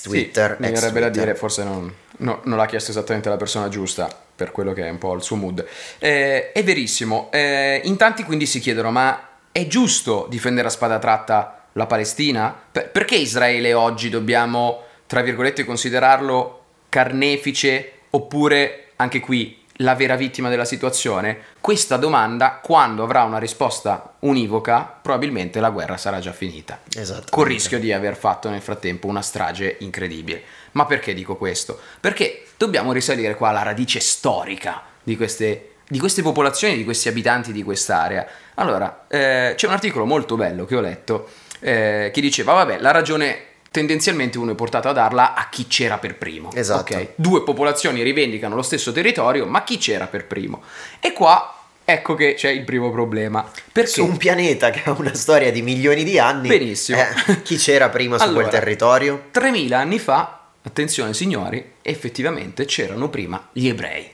Sì, 0.00 0.02
Twitter. 0.08 0.56
mi 0.58 0.68
ex 0.68 0.80
verrebbe 0.80 1.00
da 1.00 1.08
dire, 1.10 1.34
forse 1.34 1.62
non, 1.62 1.92
no, 2.22 2.40
non 2.44 2.56
l'ha 2.56 2.66
chiesto 2.66 2.90
esattamente 2.90 3.28
la 3.28 3.36
persona 3.36 3.68
giusta 3.68 4.08
per 4.34 4.50
quello 4.50 4.72
che 4.72 4.86
è 4.86 4.90
un 4.90 4.98
po' 4.98 5.14
il 5.14 5.22
suo 5.22 5.36
mood. 5.36 5.64
Eh, 5.98 6.52
è 6.52 6.64
verissimo. 6.64 7.28
Eh, 7.30 7.80
in 7.84 7.96
tanti 7.96 8.24
quindi 8.24 8.46
si 8.46 8.60
chiedono: 8.60 8.90
ma 8.90 9.28
è 9.52 9.66
giusto 9.66 10.26
difendere 10.28 10.68
a 10.68 10.70
spada 10.70 10.98
tratta 10.98 11.66
la 11.72 11.86
Palestina? 11.86 12.54
Per- 12.72 12.90
perché 12.90 13.16
Israele 13.16 13.74
oggi 13.74 14.08
dobbiamo, 14.08 14.82
tra 15.06 15.20
virgolette, 15.20 15.64
considerarlo 15.64 16.64
carnefice 16.88 17.92
oppure 18.10 18.90
anche 18.96 19.20
qui 19.20 19.61
la 19.82 19.94
vera 19.94 20.16
vittima 20.16 20.48
della 20.48 20.64
situazione? 20.64 21.38
Questa 21.60 21.96
domanda, 21.96 22.60
quando 22.62 23.02
avrà 23.02 23.22
una 23.24 23.38
risposta 23.38 24.14
univoca, 24.20 24.98
probabilmente 25.00 25.60
la 25.60 25.70
guerra 25.70 25.96
sarà 25.96 26.18
già 26.20 26.32
finita 26.32 26.80
Esatto. 26.96 27.26
col 27.30 27.46
rischio 27.46 27.78
di 27.78 27.92
aver 27.92 28.16
fatto 28.16 28.48
nel 28.48 28.62
frattempo 28.62 29.06
una 29.06 29.22
strage 29.22 29.76
incredibile. 29.80 30.42
Ma 30.72 30.86
perché 30.86 31.14
dico 31.14 31.36
questo? 31.36 31.78
Perché 32.00 32.44
dobbiamo 32.56 32.92
risalire 32.92 33.34
qua 33.34 33.50
alla 33.50 33.62
radice 33.62 34.00
storica 34.00 34.82
di 35.02 35.16
queste, 35.16 35.74
di 35.88 35.98
queste 35.98 36.22
popolazioni, 36.22 36.76
di 36.76 36.84
questi 36.84 37.08
abitanti 37.08 37.52
di 37.52 37.62
quest'area. 37.62 38.26
Allora, 38.54 39.04
eh, 39.08 39.54
c'è 39.56 39.66
un 39.66 39.72
articolo 39.72 40.04
molto 40.04 40.36
bello 40.36 40.64
che 40.64 40.76
ho 40.76 40.80
letto 40.80 41.28
eh, 41.60 42.10
che 42.12 42.20
diceva, 42.20 42.54
vabbè, 42.54 42.78
la 42.80 42.90
ragione 42.90 43.50
tendenzialmente 43.72 44.38
uno 44.38 44.52
è 44.52 44.54
portato 44.54 44.88
a 44.88 44.92
darla 44.92 45.34
a 45.34 45.48
chi 45.48 45.66
c'era 45.66 45.98
per 45.98 46.16
primo. 46.16 46.52
Esatto. 46.54 46.94
ok? 46.94 47.08
Due 47.16 47.42
popolazioni 47.42 48.02
rivendicano 48.02 48.54
lo 48.54 48.62
stesso 48.62 48.92
territorio, 48.92 49.46
ma 49.46 49.64
chi 49.64 49.78
c'era 49.78 50.06
per 50.06 50.26
primo? 50.26 50.62
E 51.00 51.12
qua 51.12 51.56
ecco 51.84 52.14
che 52.14 52.34
c'è 52.34 52.50
il 52.50 52.62
primo 52.64 52.92
problema. 52.92 53.50
Perché 53.72 53.90
Su 53.90 54.04
un 54.04 54.16
pianeta 54.16 54.70
che 54.70 54.82
ha 54.84 54.92
una 54.92 55.14
storia 55.14 55.50
di 55.50 55.62
milioni 55.62 56.04
di 56.04 56.18
anni. 56.18 56.46
Benissimo. 56.48 56.98
eh, 57.00 57.42
chi 57.42 57.56
c'era 57.56 57.88
prima 57.88 58.18
su 58.18 58.24
Allora, 58.24 58.48
quel 58.48 58.60
territorio? 58.60 59.24
3000 59.32 59.76
anni 59.78 59.98
fa, 59.98 60.40
attenzione 60.62 61.14
signori, 61.14 61.72
effettivamente 61.82 62.66
c'erano 62.66 63.08
prima 63.08 63.48
gli 63.52 63.66
ebrei. 63.68 64.08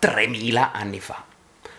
3000 0.00 0.72
anni 0.72 1.00
fa. 1.00 1.24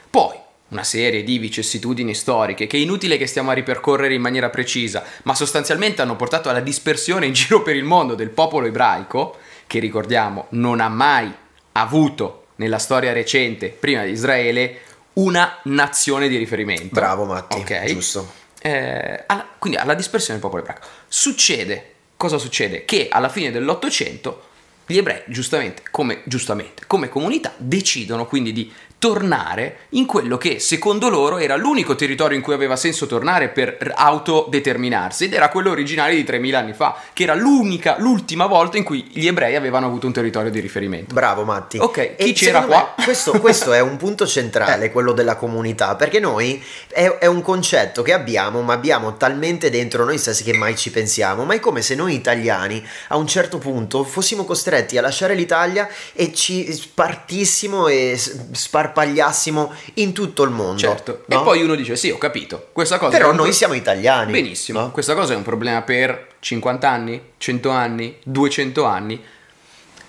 Poi, 0.10 0.36
una 0.70 0.84
serie 0.84 1.24
di 1.24 1.38
vicissitudini 1.38 2.16
storiche 2.16 2.66
che 2.68 2.78
è 2.78 2.80
inutile 2.80 3.18
che 3.18 3.28
stiamo 3.28 3.52
a 3.52 3.54
ripercorrere 3.54 4.14
in 4.14 4.22
maniera 4.22 4.50
precisa, 4.50 5.04
ma 5.24 5.36
sostanzialmente 5.36 6.02
hanno 6.02 6.16
portato 6.16 6.50
alla 6.50 6.60
dispersione 6.60 7.28
in 7.28 7.34
giro 7.34 7.62
per 7.62 7.76
il 7.76 7.84
mondo 7.84 8.16
del 8.16 8.30
popolo 8.30 8.66
ebraico, 8.68 9.38
che 9.68 9.80
ricordiamo 9.80 10.48
non 10.50 10.80
ha 10.80 10.90
mai 10.90 11.32
avuto 11.74 12.48
nella 12.56 12.80
storia 12.80 13.14
recente, 13.14 13.68
prima 13.70 14.04
di 14.04 14.12
Israele, 14.12 14.80
una 15.14 15.60
nazione 15.64 16.28
di 16.28 16.38
riferimento. 16.38 16.88
Bravo 16.92 17.26
Matti, 17.26 17.58
Ok. 17.58 17.84
giusto. 17.86 18.32
Eh, 18.62 19.24
alla- 19.28 19.48
quindi 19.60 19.78
alla 19.78 19.94
dispersione 19.94 20.40
del 20.40 20.50
popolo 20.50 20.64
ebraico. 20.64 20.88
Succede, 21.08 21.94
cosa 22.18 22.38
succede? 22.38 22.86
Che 22.86 23.08
alla 23.12 23.30
fine 23.30 23.52
dell'Ottocento 23.52 24.45
gli 24.86 24.98
ebrei, 24.98 25.24
giustamente 25.27 25.84
come, 25.89 26.22
giustamente, 26.25 26.84
come 26.86 27.10
comunità, 27.10 27.54
decidono 27.58 28.25
quindi 28.27 28.54
di 28.54 28.72
tornare 28.98 29.80
in 29.89 30.06
quello 30.06 30.38
che 30.38 30.60
secondo 30.60 31.10
loro 31.10 31.38
era 31.38 31.56
l'unico 31.56 31.96
territorio 31.96 32.36
in 32.38 32.42
cui 32.42 32.54
aveva 32.54 32.75
senso 32.75 33.06
tornare 33.06 33.50
per 33.50 33.92
autodeterminarsi 33.94 35.25
ed 35.25 35.34
era 35.34 35.50
quello 35.50 35.70
originario 35.70 36.15
di 36.15 36.24
3000 36.24 36.58
anni 36.58 36.74
fa, 36.74 36.96
che 37.13 37.24
era 37.24 37.36
l'unica, 37.36 37.98
l'ultima 38.00 38.46
volta 38.48 38.77
in 38.77 38.84
cui 38.84 39.08
gli 39.12 39.27
ebrei 39.27 39.56
avevano 39.56 39.86
avuto 39.86 40.08
un 40.08 40.13
territorio 40.13 40.50
di 40.50 40.60
riferimento. 40.60 41.13
Bravo 41.13 41.44
Matti. 41.44 41.77
Ok, 41.77 42.15
chi 42.15 42.30
E 42.30 42.34
c'era 42.34 42.62
qua? 42.63 42.96
Questo, 43.04 43.39
questo 43.39 43.74
è 43.74 43.80
un 43.80 43.98
punto 43.98 44.25
centrale, 44.25 44.86
Eh. 44.86 44.92
quello 44.92 45.12
della 45.12 45.36
comunità, 45.36 45.96
perché 45.96 46.20
noi 46.20 46.63
è, 46.88 47.06
è 47.06 47.25
un 47.27 47.42
concetto 47.42 48.01
che 48.01 48.13
abbiamo, 48.13 48.62
ma 48.62 48.74
abbiamo 48.74 49.18
talmente 49.18 49.70
dentro 49.70 50.06
noi 50.06 50.18
stessi 50.18 50.44
che 50.44 50.54
mai 50.54 50.75
ci 50.75 50.89
pensiamo. 50.89 51.44
Ma 51.44 51.54
è 51.54 51.60
come 51.60 51.82
se 51.82 51.96
noi 51.96 52.15
italiani 52.15 52.84
a 53.10 53.18
un 53.18 53.27
certo 53.27 53.58
punto 53.58 54.04
fossimo 54.04 54.46
costretti 54.46 54.74
a 54.98 55.01
lasciare 55.01 55.36
l'Italia 55.36 55.88
e 56.13 56.34
ci 56.34 56.72
spartissimo 56.74 57.88
e 57.88 58.17
sparpagliassimo 58.51 59.74
in 59.96 60.13
tutto 60.13 60.44
il 60.44 60.50
mondo. 60.51 60.77
Certo. 60.79 61.24
no? 61.27 61.39
E 61.39 61.44
poi 61.44 61.62
uno 61.63 61.75
dice: 61.75 61.96
Sì, 61.96 62.10
ho 62.10 62.17
capito. 62.17 62.70
Questa 62.72 62.98
cosa 62.98 63.15
Però 63.17 63.32
noi 63.32 63.44
pro- 63.46 63.51
siamo 63.51 63.74
italiani. 63.74 64.32
Benissimo. 64.32 64.79
no? 64.82 64.91
Questa 64.91 65.13
cosa 65.13 65.34
è 65.34 65.36
un 65.36 65.44
problema 65.44 65.82
per 65.82 66.27
50 66.39 66.89
anni, 66.89 67.22
100 67.38 67.70
anni, 67.70 68.17
200 68.24 68.84
anni. 68.86 69.24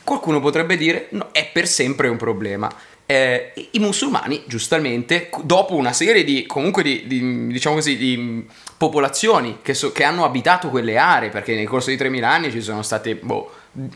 Qualcuno 0.05 0.41
potrebbe 0.41 0.77
dire: 0.77 1.09
No, 1.11 1.29
è 1.33 1.49
per 1.53 1.67
sempre 1.67 2.09
un 2.09 2.17
problema. 2.17 2.71
Eh, 3.09 3.53
i- 3.71 3.79
musulmani, 3.79 4.43
giustamente, 4.47 5.31
dopo 5.43 5.75
una 5.77 5.93
serie 5.93 6.25
di 6.25 6.45
comunque 6.45 6.83
di, 6.83 7.05
di, 7.07 7.47
diciamo 7.47 7.77
così, 7.77 7.97
di 7.97 8.45
popolazioni 8.77 9.59
che, 9.63 9.75
so- 9.75 9.93
che 9.93 10.03
hanno 10.03 10.25
abitato 10.25 10.71
quelle 10.71 10.97
aree, 10.97 11.29
perché 11.29 11.55
nel 11.55 11.69
corso 11.69 11.91
di 11.91 11.97
3000 11.97 12.29
anni 12.29 12.51
ci 12.51 12.61
sono 12.61 12.83
stati 12.83 13.15
boh, 13.15 13.51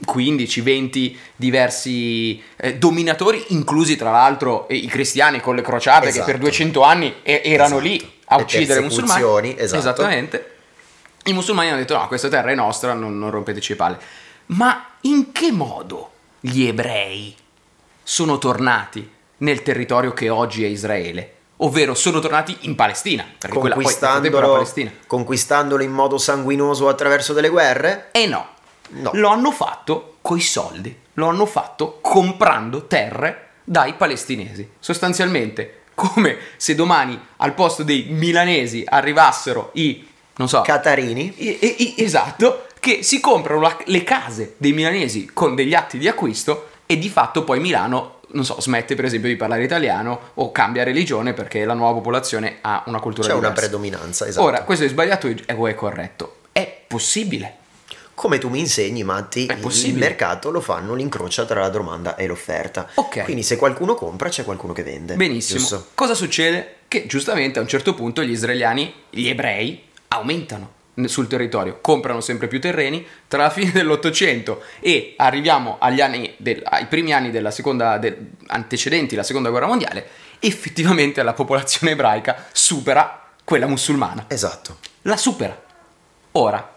15-20 0.07 1.17
diversi 1.37 2.43
eh, 2.57 2.77
dominatori, 2.77 3.45
inclusi 3.49 3.97
tra 3.97 4.11
l'altro 4.11 4.69
eh, 4.69 4.77
i 4.77 4.87
cristiani 4.87 5.41
con 5.41 5.55
le 5.57 5.63
crociate 5.63 6.07
che 6.07 6.19
per 6.19 6.23
Esatto. 6.29 6.39
200 6.39 6.83
anni 6.83 7.15
e- 7.23 7.43
erano 7.45 7.79
Esatto. 7.79 7.81
lì 7.83 8.13
a 8.27 8.37
uccidere 8.37 8.81
i 8.81 8.83
musulmani. 8.85 9.55
esatto. 9.59 9.79
Esattamente. 9.79 10.51
I 11.25 11.33
musulmani 11.33 11.69
hanno 11.69 11.79
detto: 11.79 11.97
no, 11.97 12.07
questa 12.09 12.29
terra 12.29 12.51
è 12.51 12.55
nostra, 12.55 12.93
non, 12.95 13.19
non 13.19 13.31
rompeteci 13.31 13.73
le 13.73 13.77
palle. 13.77 13.99
Ma 14.47 14.87
in 15.03 15.33
che 15.33 15.53
modo 15.53 16.11
gli 16.41 16.67
ebrei 16.67 17.35
sono 18.03 18.39
tornati 18.39 19.09
nel 19.39 19.63
territorio 19.63 20.13
che 20.13 20.29
oggi 20.29 20.65
è 20.65 20.67
Israele? 20.69 21.35
Ovvero 21.63 21.95
sono 21.95 22.21
tornati 22.21 22.57
in 22.61 22.75
Palestina, 22.75 23.23
perché 23.39 23.59
quella 23.59 23.75
poi 23.75 23.85
Palestina. 23.95 24.91
conquistandolo 25.07 25.83
in 25.83 25.93
modo 25.93 26.17
sanguinoso 26.17 26.89
attraverso 26.89 27.35
delle 27.35 27.51
guerre? 27.51 28.09
E 28.13 28.27
no, 28.27 28.49
No. 28.93 29.11
lo 29.15 29.29
hanno 29.29 29.51
fatto 29.53 30.17
coi 30.21 30.41
soldi, 30.41 30.97
lo 31.15 31.27
hanno 31.29 31.47
fatto 31.47 31.99
comprando 32.01 32.87
terre 32.87 33.49
dai 33.65 33.95
palestinesi. 33.95 34.69
Sostanzialmente, 34.79 35.83
come 35.95 36.37
se 36.57 36.75
domani 36.75 37.19
al 37.39 37.55
posto 37.55 37.83
dei 37.83 38.07
milanesi 38.11 38.85
arrivassero 38.87 39.71
i, 39.75 40.07
non 40.37 40.49
so, 40.49 40.63
Catarini? 40.63 41.33
I- 41.37 41.59
i- 41.61 41.95
esatto, 42.03 42.67
che 42.81 43.03
si 43.03 43.21
comprano 43.21 43.61
la- 43.61 43.77
le 43.85 44.03
case 44.03 44.55
dei 44.57 44.73
milanesi 44.73 45.31
con 45.33 45.55
degli 45.55 45.75
atti 45.75 45.99
di 45.99 46.09
acquisto 46.09 46.69
e 46.87 46.99
di 46.99 47.09
fatto 47.09 47.45
poi 47.45 47.61
Milano, 47.61 48.21
non 48.33 48.45
so, 48.45 48.61
smette 48.61 48.95
per 48.95 49.05
esempio 49.05 49.29
di 49.29 49.37
parlare 49.37 49.63
italiano 49.65 50.31
o 50.35 50.51
cambia 50.51 50.83
religione 50.83 51.33
perché 51.35 51.65
la 51.65 51.75
nuova 51.75 51.93
popolazione 51.95 52.59
ha 52.63 52.83
una 52.87 52.99
cultura 53.01 53.29
C'è 53.29 53.33
una 53.35 53.49
diversa. 53.49 53.61
predominanza, 53.69 54.27
esatto. 54.27 54.45
Ora, 54.47 54.63
questo 54.65 54.85
è 54.85 54.89
sbagliato 54.89 55.29
o 55.57 55.67
è 55.69 55.75
corretto? 55.75 56.37
È 56.53 56.83
possibile. 56.87 57.57
Come 58.21 58.37
tu 58.37 58.51
mi 58.51 58.59
insegni, 58.59 59.03
Matti, 59.03 59.47
È 59.47 59.55
il 59.55 59.61
possibile. 59.61 60.09
mercato 60.09 60.51
lo 60.51 60.61
fanno 60.61 60.93
l'incrocio 60.95 61.47
tra 61.47 61.61
la 61.63 61.71
domanda 61.71 62.17
e 62.17 62.27
l'offerta. 62.27 62.87
Ok. 62.97 63.23
Quindi 63.25 63.43
se 63.43 63.57
qualcuno 63.57 63.95
compra 63.95 64.29
c'è 64.29 64.45
qualcuno 64.45 64.75
che 64.75 64.83
vende. 64.83 65.15
Benissimo. 65.15 65.59
Giusto? 65.59 65.87
Cosa 65.95 66.13
succede? 66.13 66.75
Che 66.87 67.07
giustamente 67.07 67.59
a 67.59 67.63
un 67.63 67.69
certo 67.69 67.95
punto 67.95 68.23
gli 68.23 68.33
israeliani, 68.33 68.93
gli 69.09 69.27
ebrei, 69.27 69.85
aumentano 70.09 70.73
sul 71.07 71.29
territorio, 71.29 71.79
comprano 71.81 72.21
sempre 72.21 72.47
più 72.47 72.61
terreni. 72.61 73.07
Tra 73.27 73.45
la 73.45 73.49
fine 73.51 73.71
dell'Ottocento 73.73 74.61
e 74.81 75.15
arriviamo 75.17 75.79
agli 75.81 76.03
anni 76.03 76.35
del- 76.37 76.61
ai 76.63 76.85
primi 76.89 77.15
anni 77.15 77.31
della 77.31 77.51
seconda, 77.51 77.97
del- 77.97 78.33
antecedenti 78.49 79.17
la 79.17 79.23
seconda 79.23 79.49
guerra 79.49 79.67
mondiale, 79.67 80.07
effettivamente 80.41 81.23
la 81.23 81.33
popolazione 81.33 81.93
ebraica 81.95 82.45
supera 82.53 83.29
quella 83.45 83.67
musulmana. 83.67 84.27
Esatto. 84.29 84.77
La 85.03 85.17
supera. 85.17 85.59
Ora, 86.33 86.75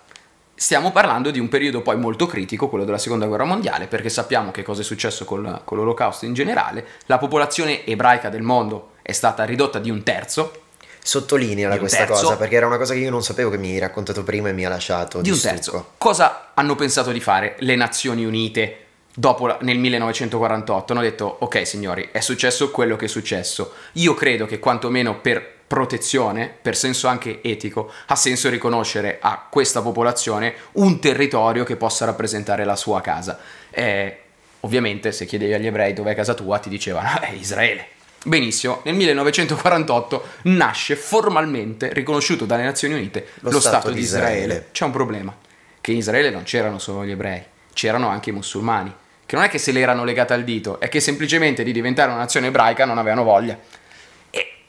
stiamo 0.56 0.92
parlando 0.92 1.32
di 1.32 1.40
un 1.40 1.50
periodo 1.50 1.82
poi 1.82 1.98
molto 1.98 2.26
critico, 2.26 2.70
quello 2.70 2.86
della 2.86 2.98
seconda 2.98 3.26
guerra 3.26 3.44
mondiale, 3.46 3.88
perché 3.88 4.10
sappiamo 4.10 4.52
che 4.52 4.64
cosa 4.64 4.82
è 4.82 4.84
successo 4.84 5.26
col- 5.26 5.62
con 5.64 5.78
l'olocausto 5.78 6.26
in 6.26 6.34
generale. 6.34 6.86
La 7.08 7.18
popolazione 7.18 7.86
ebraica 7.86 8.30
del 8.30 8.42
mondo 8.44 8.92
è 9.02 9.12
stata 9.12 9.44
ridotta 9.44 9.80
di 9.80 9.90
un 9.90 10.04
terzo, 10.04 10.58
Sottolineala 11.06 11.74
Di 11.74 11.80
questa 11.82 12.06
terzo. 12.06 12.14
cosa 12.24 12.38
perché 12.38 12.56
era 12.56 12.66
una 12.66 12.78
cosa 12.78 12.94
che 12.94 13.02
io 13.02 13.10
non 13.10 13.22
sapevo 13.24 13.50
che 13.50 13.58
mi 13.58 13.72
hai 13.72 13.80
raccontato 13.80 14.24
prima 14.24 14.48
e 14.48 14.54
mi 14.54 14.64
ha 14.66 14.70
lasciato 14.70 15.20
di 15.22 15.30
un 15.32 15.36
stucco. 15.36 15.54
terzo. 15.54 15.88
Cosa 15.98 16.52
hanno 16.54 16.76
pensato 16.76 17.12
di 17.12 17.20
fare 17.20 17.56
le 17.60 17.76
Nazioni 17.76 18.24
Unite 18.24 18.78
dopo 19.14 19.48
la- 19.48 19.58
nel 19.64 19.78
1948? 19.80 20.94
Hanno 20.94 21.02
detto, 21.02 21.36
ok 21.40 21.68
signori, 21.68 22.08
è 22.10 22.22
successo 22.22 22.72
quello 22.72 22.96
che 22.96 23.06
è 23.06 23.08
successo. 23.10 23.74
Io 23.94 24.14
credo 24.14 24.46
che 24.46 24.60
quantomeno 24.60 25.20
per 25.20 25.63
protezione, 25.74 26.54
per 26.62 26.78
senso 26.78 27.08
anche 27.08 27.40
etico, 27.42 27.92
ha 28.06 28.16
senso 28.16 28.48
riconoscere 28.48 29.18
a 29.20 29.48
questa 29.50 29.82
popolazione 29.82 30.54
un 30.74 31.00
territorio 31.00 31.64
che 31.64 31.78
possa 31.78 32.06
rappresentare 32.06 32.64
la 32.64 32.76
sua 32.76 33.02
casa. 33.02 33.40
Eh, 33.72 34.20
ovviamente 34.60 35.12
se 35.12 35.26
chiedevi 35.26 35.52
agli 35.52 35.66
ebrei 35.66 35.94
dov'è 35.94 36.14
casa 36.14 36.36
tua 36.36 36.60
ti 36.60 36.70
dicevano, 36.70 37.20
è 37.22 37.32
Israele. 37.32 37.88
Benissimo, 38.24 38.82
nel 38.84 38.94
1948 38.94 40.28
nasce 40.44 40.96
formalmente, 40.96 41.92
riconosciuto 41.92 42.46
dalle 42.46 42.66
Nazioni 42.66 42.94
Unite, 42.94 43.30
Lo 43.40 43.50
lo, 43.50 43.60
Stato 43.60 43.78
Stato, 43.78 43.96
di 43.96 44.02
Israele. 44.02 44.42
Israele. 44.42 44.68
C'è 44.72 44.86
un 44.86 44.92
problema, 44.92 45.36
che 45.82 45.92
in 45.92 45.98
Israele 45.98 46.30
non 46.30 46.44
c'erano 46.44 46.78
solo 46.78 47.04
gli 47.04 47.12
ebrei, 47.12 47.42
c'erano 47.74 48.10
anche 48.10 48.30
i 48.30 48.34
musulmani, 48.34 48.94
che 49.26 49.36
non 49.36 49.44
è 49.44 49.50
che 49.50 49.58
se 49.58 49.72
l'erano 49.72 50.04
legate 50.04 50.34
al 50.34 50.44
dito, 50.44 50.80
è 50.80 50.88
che 50.88 51.00
semplicemente 51.00 51.64
di 51.64 51.72
diventare 51.72 52.12
una 52.12 52.20
nazione 52.20 52.48
ebraica 52.48 52.86
non 52.86 53.00
avevano 53.00 53.24
voglia. 53.24 53.58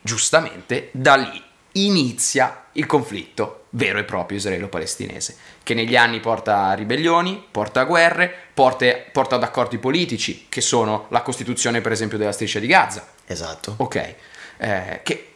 Giustamente 0.07 0.91
da 0.93 1.15
lì 1.17 1.43
inizia 1.73 2.67
il 2.73 2.85
conflitto 2.85 3.65
vero 3.71 3.99
e 3.99 4.05
proprio 4.05 4.37
israelo-palestinese, 4.37 5.35
che 5.63 5.73
negli 5.73 5.97
anni 5.97 6.21
porta 6.21 6.67
a 6.67 6.75
ribellioni, 6.75 7.43
porta 7.51 7.81
a 7.81 7.85
guerre, 7.85 8.31
porta, 8.53 8.85
porta 9.11 9.37
ad 9.37 9.43
accordi 9.43 9.79
politici, 9.79 10.45
che 10.51 10.61
sono 10.61 11.07
la 11.09 11.23
costituzione 11.23 11.81
per 11.81 11.93
esempio 11.93 12.19
della 12.19 12.33
striscia 12.33 12.59
di 12.59 12.67
Gaza, 12.67 13.07
Esatto. 13.27 13.77
Ok, 13.79 14.15
eh, 14.59 15.01
che 15.03 15.29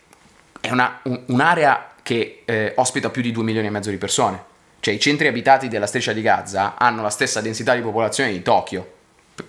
è 0.61 0.71
una- 0.71 1.01
un- 1.05 1.23
un'area 1.29 1.93
che 2.03 2.43
eh, 2.45 2.75
ospita 2.77 3.09
più 3.09 3.23
di 3.23 3.33
2 3.33 3.43
milioni 3.45 3.69
e 3.69 3.71
mezzo 3.71 3.89
di 3.89 3.97
persone. 3.97 4.45
Cioè 4.81 4.93
i 4.93 5.01
centri 5.01 5.29
abitati 5.29 5.69
della 5.69 5.87
striscia 5.87 6.13
di 6.13 6.21
Gaza 6.21 6.75
hanno 6.77 7.01
la 7.01 7.09
stessa 7.11 7.41
densità 7.41 7.75
di 7.75 7.81
popolazione 7.81 8.33
di 8.33 8.43
Tokyo, 8.43 8.87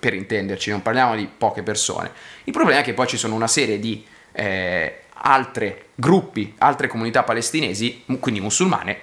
per 0.00 0.14
intenderci, 0.14 0.70
non 0.70 0.80
parliamo 0.80 1.14
di 1.14 1.26
poche 1.28 1.62
persone. 1.62 2.10
Il 2.44 2.52
problema 2.54 2.80
è 2.80 2.82
che 2.82 2.94
poi 2.94 3.06
ci 3.06 3.18
sono 3.18 3.34
una 3.34 3.46
serie 3.48 3.78
di 3.78 4.02
eh, 4.32 5.00
altre 5.22 5.86
gruppi, 5.94 6.54
altre 6.58 6.88
comunità 6.88 7.22
palestinesi, 7.22 8.04
quindi 8.18 8.40
musulmane, 8.40 8.98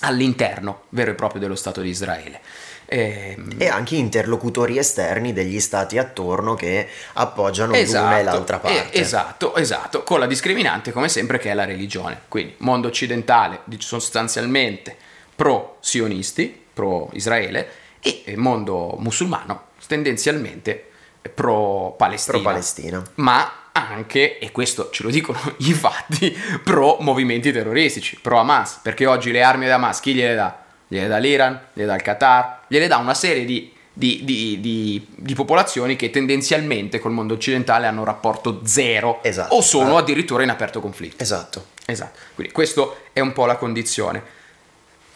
all'interno 0.00 0.82
vero 0.90 1.10
e 1.10 1.14
proprio 1.14 1.40
dello 1.40 1.56
Stato 1.56 1.80
di 1.80 1.88
Israele. 1.88 2.40
Ehm, 2.86 3.56
E 3.58 3.68
anche 3.68 3.96
interlocutori 3.96 4.78
esterni 4.78 5.32
degli 5.32 5.60
stati 5.60 5.98
attorno 5.98 6.54
che 6.54 6.88
appoggiano 7.14 7.72
l'una 7.72 8.18
e 8.18 8.22
l'altra 8.22 8.58
parte. 8.58 8.98
esatto, 8.98 9.56
esatto, 9.56 10.02
con 10.02 10.20
la 10.20 10.26
discriminante 10.26 10.92
come 10.92 11.08
sempre 11.08 11.38
che 11.38 11.50
è 11.50 11.54
la 11.54 11.64
religione. 11.64 12.22
Quindi 12.28 12.54
mondo 12.58 12.88
occidentale 12.88 13.60
sostanzialmente 13.78 14.96
pro-sionisti, 15.34 16.64
pro-Israele, 16.72 17.68
e 18.00 18.34
mondo 18.36 18.96
musulmano 18.98 19.66
tendenzialmente 19.86 20.88
pro-Palestina. 21.34 22.38
Pro-Palestina. 22.38 23.02
Ma 23.16 23.52
anche, 23.86 24.38
e 24.38 24.50
questo 24.52 24.90
ce 24.90 25.02
lo 25.02 25.10
dicono 25.10 25.38
i 25.58 25.72
fatti, 25.72 26.36
pro 26.64 26.96
movimenti 27.00 27.52
terroristici, 27.52 28.18
pro 28.20 28.38
Hamas, 28.38 28.80
perché 28.82 29.06
oggi 29.06 29.30
le 29.30 29.42
armi 29.42 29.66
ad 29.66 29.72
Hamas 29.72 30.00
chi 30.00 30.14
gliele 30.14 30.34
dà? 30.34 30.62
Gliele 30.88 31.06
dà 31.08 31.18
l'Iran, 31.18 31.60
gliele 31.74 31.88
dà 31.88 31.94
il 31.94 32.02
Qatar, 32.02 32.60
gliele 32.66 32.86
dà 32.86 32.96
una 32.96 33.12
serie 33.14 33.44
di, 33.44 33.70
di- 33.92 34.22
di- 34.24 35.06
di- 35.16 35.34
popolazioni 35.34 35.96
che 35.96 36.08
tendenzialmente 36.10 36.98
col 36.98 37.12
mondo 37.12 37.34
occidentale 37.34 37.86
hanno 37.86 38.00
un 38.00 38.06
rapporto 38.06 38.62
zero 38.64 39.22
Esatto. 39.22 39.54
o 39.54 39.60
sono 39.60 39.96
addirittura 39.98 40.42
in 40.42 40.50
aperto 40.50 40.80
conflitto. 40.80 41.22
Esatto. 41.22 41.66
Esatto, 41.84 42.18
quindi 42.34 42.52
questa 42.52 42.86
è 43.12 43.20
un 43.20 43.32
po' 43.32 43.46
la 43.46 43.56
condizione. 43.56 44.22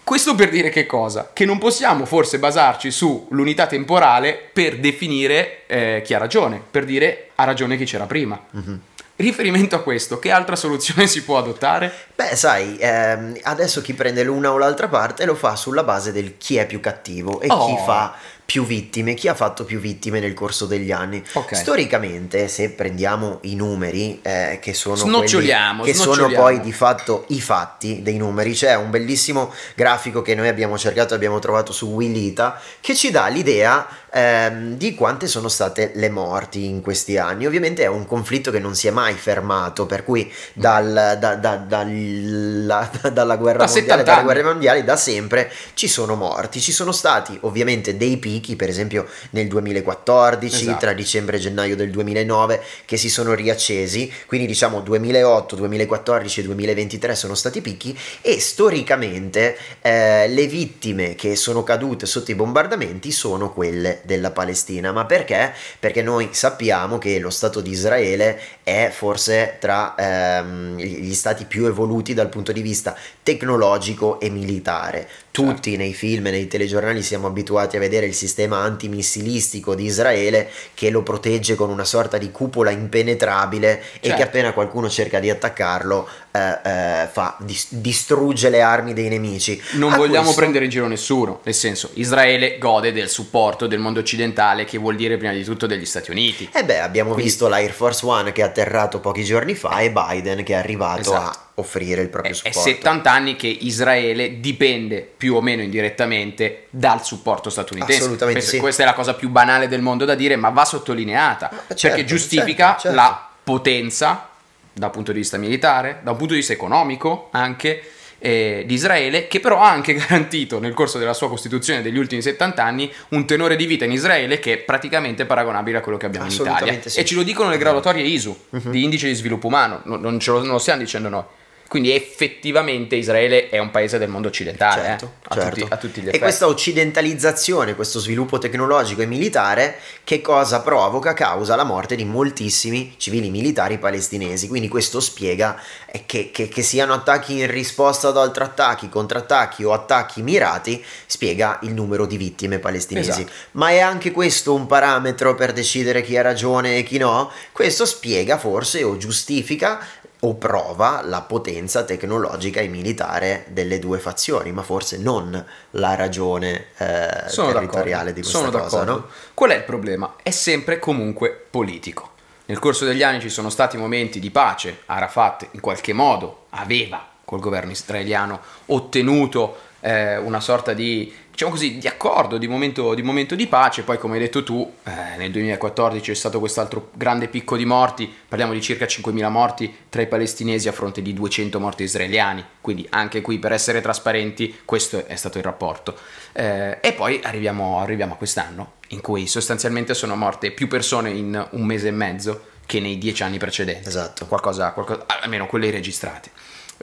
Questo 0.05 0.35
per 0.35 0.51
dire 0.51 0.69
che 0.69 0.85
cosa? 0.85 1.31
Che 1.33 1.45
non 1.45 1.59
possiamo 1.59 2.07
forse 2.07 2.39
basarci 2.39 2.91
sull'unità 2.91 3.67
temporale 3.67 4.39
per 4.53 4.79
definire 4.79 5.63
eh, 5.67 6.03
chi 6.05 6.13
ha 6.15 6.19
ragione, 6.19 6.61
per 6.71 6.85
dire 6.85 7.31
ha 7.37 7.45
ragione 7.45 7.77
chi 7.77 7.85
c'era 7.85 8.07
prima. 8.07 8.41
Mm-hmm. 8.57 8.77
Riferimento 9.15 9.77
a 9.77 9.81
questo, 9.81 10.19
che 10.19 10.33
altra 10.33 10.57
soluzione 10.57 11.07
si 11.09 11.23
può 11.23 11.39
adottare? 11.39 11.93
Beh, 12.15 12.35
sai, 12.35 12.77
ehm, 12.81 13.39
adesso 13.43 13.81
chi 13.81 13.95
prende 13.95 14.25
l'una 14.25 14.51
o 14.51 14.59
l'altra 14.59 14.89
parte 14.89 15.25
lo 15.25 15.37
fa 15.37 15.55
sulla 15.55 15.85
base 15.85 16.11
del 16.11 16.37
chi 16.37 16.57
è 16.57 16.67
più 16.67 16.81
cattivo 16.81 17.41
e 17.41 17.47
oh. 17.49 17.67
chi 17.67 17.77
fa 17.85 18.15
più 18.53 18.67
vittime, 18.67 19.15
chi 19.15 19.29
ha 19.29 19.35
fatto 19.35 19.65
più 19.65 19.79
vittime 19.79 20.21
nel 20.21 20.35
corso 20.35 20.67
degli 20.67 20.93
anni. 20.93 21.25
Okay. 21.33 21.59
Storicamente, 21.59 22.49
se 22.49 22.69
prendiamo 22.69 23.39
i 23.45 23.55
numeri, 23.55 24.21
eh, 24.21 24.59
che 24.61 24.75
sono 24.75 25.03
quelli 25.21 25.51
che 25.85 25.95
sono 25.95 26.29
poi 26.29 26.61
di 26.61 26.71
fatto 26.71 27.25
i 27.29 27.41
fatti 27.41 28.03
dei 28.03 28.19
numeri, 28.19 28.53
c'è 28.53 28.75
un 28.75 28.91
bellissimo 28.91 29.55
grafico 29.75 30.21
che 30.21 30.35
noi 30.35 30.49
abbiamo 30.49 30.77
cercato 30.77 31.15
e 31.15 31.17
abbiamo 31.17 31.39
trovato 31.39 31.73
su 31.73 31.87
Willita 31.87 32.61
che 32.83 32.95
ci 32.95 33.11
dà 33.11 33.27
l'idea 33.29 33.89
ehm, 34.13 34.77
di 34.77 34.95
quante 34.95 35.27
sono 35.27 35.49
state 35.49 35.93
le 35.95 36.11
morti 36.11 36.67
in 36.67 36.81
questi 36.83 37.17
anni. 37.17 37.47
Ovviamente 37.47 37.83
è 37.83 37.89
un 37.89 38.07
conflitto 38.07 38.51
che 38.51 38.59
non 38.59 38.75
si 38.75 38.89
è 38.89 38.91
mai 38.91 39.15
fermato, 39.15 39.87
per 39.87 40.05
cui 40.05 40.31
dal, 40.53 41.17
da, 41.19 41.37
da, 41.37 41.57
dalla, 41.57 42.91
dalla 43.13 43.37
guerra 43.37 43.65
da 43.65 43.73
mondiale, 43.73 44.03
dalle 44.03 44.23
guerre 44.23 44.43
mondiali, 44.43 44.85
da 44.85 44.97
sempre 44.97 45.51
ci 45.75 45.89
sono 45.89 46.17
morti. 46.17 46.61
Ci 46.61 46.73
sono 46.73 46.93
stati 46.93 47.39
ovviamente 47.43 47.97
dei 47.97 48.17
picchi 48.17 48.31
picchi, 48.43 48.57
per 48.57 48.69
esempio 48.69 49.07
nel 49.31 49.47
2014, 49.49 50.63
esatto. 50.63 50.79
tra 50.79 50.93
dicembre 50.93 51.37
e 51.37 51.41
gennaio 51.41 51.77
del 51.77 51.91
2009, 51.91 52.61
che 52.85 52.97
si 52.97 53.09
sono 53.09 53.35
riaccesi, 53.35 54.11
quindi 54.27 54.47
diciamo 54.47 54.81
2008, 54.81 55.57
2014 55.57 56.41
e 56.41 56.43
2023 56.45 57.15
sono 57.15 57.35
stati 57.35 57.61
picchi 57.61 57.97
e 58.21 58.41
storicamente 58.41 59.57
eh, 59.81 60.29
le 60.29 60.47
vittime 60.47 61.15
che 61.15 61.37
sono 61.37 61.63
cadute 61.63 62.07
sotto 62.07 62.31
i 62.31 62.35
bombardamenti 62.35 63.11
sono 63.11 63.53
quelle 63.53 64.02
della 64.03 64.31
Palestina. 64.31 64.93
Ma 64.93 65.05
perché? 65.05 65.53
Perché 65.79 66.03
noi 66.03 66.31
sappiamo 66.33 66.99
che 66.99 67.19
lo 67.19 67.31
Stato 67.31 67.61
di 67.61 67.71
Israele 67.71 68.41
è 68.63 68.91
forse 68.93 69.57
tra 69.59 69.95
ehm, 69.97 70.77
gli 70.77 71.15
stati 71.15 71.45
più 71.45 71.67
evoluti 71.67 72.15
dal 72.15 72.29
punto 72.29 72.53
di 72.53 72.63
vista 72.63 72.97
tecnologico 73.23 74.21
e 74.21 74.31
militare. 74.31 75.09
Tutti 75.33 75.71
certo. 75.71 75.83
nei 75.83 75.95
film 75.95 76.27
e 76.27 76.31
nei 76.31 76.47
telegiornali 76.47 77.03
siamo 77.03 77.27
abituati 77.27 77.77
a 77.77 77.81
vedere 77.81 78.05
il 78.05 78.13
sistema 78.13 78.59
antimissilistico 78.59 79.75
di 79.75 79.87
Israele 79.87 80.51
che 80.75 80.91
lo 80.91 81.03
protegge 81.03 81.55
con 81.55 81.71
una 81.71 81.85
sorta 81.85 82.19
di 82.19 82.31
cupola 82.31 82.71
impenetrabile 82.71 83.81
certo. 83.81 83.97
e 83.97 84.01
che 84.01 84.09
certo. 84.09 84.23
appena 84.25 84.53
qualcuno 84.53 84.91
cerca 84.91 85.21
di 85.21 85.31
attaccarlo 85.31 86.07
eh, 86.33 86.59
eh, 86.65 87.09
fa, 87.11 87.37
dis- 87.41 87.69
distrugge 87.71 88.51
le 88.51 88.61
armi 88.61 88.93
dei 88.93 89.09
nemici. 89.09 89.61
Non 89.73 89.95
a 89.95 89.97
vogliamo 89.97 90.25
questo... 90.25 90.41
prendere 90.41 90.65
in 90.67 90.71
giro 90.71 90.87
nessuno, 90.87 91.41
nel 91.45 91.55
senso 91.55 91.91
Israele 91.95 92.59
gode 92.59 92.93
del 92.93 93.09
supporto 93.09 93.67
del 93.67 93.79
mondo 93.79 94.01
occidentale 94.01 94.67
che 94.67 94.77
vuol 94.77 94.97
dire 94.97 95.17
prima 95.17 95.33
di 95.33 95.45
tutto 95.45 95.67
degli 95.67 95.87
Stati 95.87 96.11
Uniti. 96.11 96.51
E 96.53 96.59
eh 96.59 96.65
beh, 96.65 96.81
abbiamo 96.81 97.13
Quindi... 97.13 97.31
visto 97.31 97.49
l'Air 97.49 97.73
Force 97.73 98.05
One 98.05 98.33
che 98.33 98.43
è 98.43 98.45
atterrato 98.45 99.01
pochi 99.01 99.25
giorni 99.25 99.55
fa 99.55 99.79
e 99.81 99.91
Biden 99.91 100.43
che 100.43 100.53
è 100.53 100.57
arrivato 100.57 101.01
esatto. 101.01 101.39
a 101.52 101.52
offrire 101.57 102.01
il 102.01 102.09
proprio 102.09 102.35
supporto. 102.35 102.59
È 102.59 102.63
70 102.63 103.11
anni 103.11 103.37
che 103.37 103.47
Israele 103.47 104.41
dipende 104.41 105.01
più 105.17 105.35
o 105.35 105.41
meno 105.41 105.63
indirettamente 105.63 106.67
dal 106.71 107.05
supporto 107.05 107.51
statunitense. 107.51 108.03
Assolutamente 108.03 108.41
questa, 108.41 108.57
sì. 108.57 108.63
questa 108.63 108.83
è 108.83 108.87
la 108.87 108.95
cosa 108.95 109.15
più 109.15 109.29
banale 109.29 109.69
del 109.69 109.83
mondo 109.83 110.05
da 110.05 110.15
dire, 110.15 110.37
ma 110.37 110.49
va 110.49 110.65
sottolineata 110.65 111.51
certo, 111.69 111.89
perché 111.89 112.05
giustifica 112.05 112.77
certo, 112.79 112.81
certo. 112.81 112.97
la 112.97 113.29
potenza 113.45 114.29
dal 114.73 114.91
punto 114.91 115.13
di 115.13 115.19
vista 115.19 115.37
militare, 115.37 116.01
da 116.03 116.13
un 116.13 116.17
punto 116.17 116.33
di 116.33 116.39
vista 116.39 116.55
economico 116.55 117.29
anche 117.33 117.83
eh, 118.25 118.63
di 118.67 118.75
Israele, 118.75 119.27
che 119.27 119.41
però 119.41 119.61
ha 119.61 119.71
anche 119.71 119.93
garantito 119.95 120.59
nel 120.61 120.73
corso 120.73 120.99
della 120.99 121.13
sua 121.13 121.29
costituzione 121.29 121.83
degli 121.83 121.99
ultimi 121.99 122.23
70 122.23 122.65
anni 122.65 122.91
un 123.09 123.27
tenore 123.27 123.57
di 123.57 123.67
vita 123.67 123.85
in 123.85 123.93
Israele 123.93 124.39
che 124.39 124.55
è 124.55 124.59
praticamente 124.59 125.27
paragonabile 125.27 125.79
a 125.79 125.81
quello 125.81 125.99
che 125.99 126.07
abbiamo 126.07 126.27
in 126.27 126.33
Italia. 126.33 126.81
Sì. 126.85 127.01
E 127.01 127.05
ce 127.05 127.15
lo 127.15 127.25
dicono 127.25 127.51
le 127.51 127.59
graduatorie 127.59 128.03
ISU 128.05 128.37
uh-huh. 128.49 128.71
di 128.71 128.85
indice 128.85 129.09
di 129.09 129.15
sviluppo 129.15 129.49
umano, 129.49 129.81
non, 129.85 130.01
non, 130.01 130.19
ce 130.21 130.31
lo, 130.31 130.39
non 130.39 130.53
lo 130.53 130.59
stiamo 130.59 130.81
dicendo 130.81 131.09
noi. 131.09 131.25
Quindi 131.73 131.95
effettivamente 131.95 132.97
Israele 132.97 133.49
è 133.49 133.57
un 133.57 133.71
paese 133.71 133.97
del 133.97 134.11
mondo 134.11 134.29
occidentale, 134.29 134.83
certo, 134.83 135.05
eh? 135.05 135.27
a, 135.29 135.35
certo. 135.35 135.61
tutti, 135.61 135.73
a, 135.73 135.77
tutti, 135.79 136.01
gli 136.01 136.03
effetti. 136.03 136.17
E 136.17 136.21
questa 136.21 136.47
occidentalizzazione, 136.47 137.75
questo 137.75 137.99
sviluppo 137.99 138.37
tecnologico 138.37 139.01
e 139.01 139.07
militare, 139.07 139.79
che 140.05 140.21
cosa 140.21 140.61
provoca? 140.61 141.15
Causa 141.15 141.57
la 141.57 141.65
morte 141.65 141.97
di 141.97 142.05
moltissimi 142.05 142.97
civili 142.99 143.31
militari 143.31 143.79
palestinesi. 143.79 144.49
Quindi 144.49 144.69
questo 144.69 145.01
spiega 145.01 145.59
che, 146.05 146.31
che, 146.31 146.49
che 146.49 146.63
siano 146.63 146.93
attacchi 146.93 147.39
in 147.39 147.51
risposta 147.51 148.09
ad 148.09 148.19
altri 148.19 148.45
attacchi, 148.45 148.91
contrattacchi 148.91 149.65
o 149.65 149.73
attacchi 149.73 150.21
mirati, 150.21 150.85
spiega 151.07 151.59
il 151.63 151.73
numero 151.73 152.05
di 152.05 152.19
vittime 152.19 152.59
palestinesi. 152.59 153.09
Esatto. 153.09 153.33
Ma 153.53 153.71
è 153.71 153.79
anche 153.79 154.11
questo 154.11 154.53
un 154.53 154.67
parametro 154.67 155.35
per 155.35 155.55
decidere 155.55 156.03
chi 156.03 156.19
ha 156.19 156.23
ragione 156.23 156.77
e 156.77 156.83
chi 156.83 156.99
no? 156.99 157.31
Questo 157.51 157.87
spiega 157.87 158.37
forse 158.37 158.83
o 158.83 158.99
giustifica 158.99 159.81
o 160.25 160.35
prova 160.35 161.03
la 161.03 161.23
potenza 161.23 161.83
tecnologica 161.83 162.61
e 162.61 162.69
militare 162.69 163.47
delle 163.49 163.81
due 163.81 163.99
fazioni, 163.99 164.53
ma 164.53 164.63
forse 164.63 164.99
non 164.99 165.45
la 165.71 165.95
ragione 165.97 166.67
eh, 166.77 167.25
territoriale 167.35 168.13
di 168.13 168.21
questa 168.21 168.39
Sono 168.39 168.51
cosa. 168.51 168.85
No? 168.85 169.07
Qual 169.35 169.51
è 169.51 169.57
il 169.57 169.65
problema? 169.65 170.15
È 170.23 170.31
sempre 170.31 170.79
comunque 170.79 171.47
politico. 171.51 172.11
Nel 172.47 172.61
corso 172.61 172.85
degli 172.85 173.03
anni 173.03 173.21
ci 173.21 173.31
sono 173.31 173.51
stati 173.51 173.77
momenti 173.77 174.21
di 174.21 174.31
pace, 174.31 174.83
Arafat 174.87 175.49
in 175.53 175.61
qualche 175.61 175.93
modo 175.93 176.47
aveva 176.51 177.05
col 177.25 177.41
governo 177.41 177.73
israeliano 177.73 178.41
ottenuto 178.67 179.57
eh, 179.81 180.19
una 180.19 180.41
sorta 180.41 180.73
di 180.73 181.13
diciamo 181.33 181.51
così, 181.51 181.79
di 181.79 181.89
accordo, 181.89 182.37
di 182.37 182.47
momento, 182.47 182.95
di 182.95 183.03
momento, 183.03 183.35
di 183.35 183.47
pace. 183.47 183.83
Poi, 183.83 183.99
come 183.99 184.15
hai 184.15 184.21
detto 184.21 184.45
tu, 184.45 184.71
eh, 184.85 185.17
nel 185.17 185.31
2014 185.31 186.13
c'è 186.13 186.17
stato 186.17 186.39
quest'altro 186.39 186.91
grande 186.93 187.29
picco 187.29 187.57
di 187.57 187.65
morti. 187.65 188.13
Parliamo 188.29 188.53
di 188.53 188.61
circa 188.61 188.85
5.000 188.85 189.29
morti 189.31 189.75
tra 189.89 190.03
i 190.03 190.07
palestinesi 190.07 190.69
a 190.69 190.73
fronte 190.73 191.01
di 191.03 191.15
200 191.15 191.59
morti 191.59 191.83
israeliani. 191.83 192.45
Quindi, 192.61 192.87
anche 192.91 193.23
qui, 193.23 193.39
per 193.39 193.53
essere 193.53 193.81
trasparenti, 193.81 194.61
questo 194.65 195.07
è 195.07 195.17
stato 195.17 195.39
il 195.39 195.45
rapporto. 195.45 195.97
Eh, 196.33 196.79
e 196.81 196.93
poi 196.93 197.21
arriviamo, 197.23 197.81
arriviamo, 197.81 198.13
a 198.13 198.17
quest'anno, 198.17 198.75
in 198.89 199.01
cui 199.01 199.27
sostanzialmente 199.27 199.95
sono 199.95 200.15
morte 200.15 200.51
più 200.51 200.69
persone 200.69 201.11
in 201.11 201.49
un 201.53 201.65
mese 201.65 201.89
e 201.89 201.93
mezzo 201.93 202.51
che 202.67 202.79
nei 202.79 202.99
dieci 202.99 203.23
anni 203.23 203.39
precedenti. 203.39 203.89
Esatto. 203.89 204.27
Qualcosa, 204.27 204.73
qualcosa 204.73 205.05
almeno 205.07 205.47
quelle 205.47 205.71
registrate. 205.71 206.31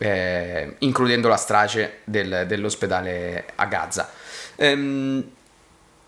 Eh, 0.02 0.76
includendo 0.80 1.28
la 1.28 1.36
strage 1.36 2.00
del, 2.06 2.46
dell'ospedale 2.48 3.48
a 3.56 3.66
Gaza. 3.66 4.10
Ehm, 4.56 5.30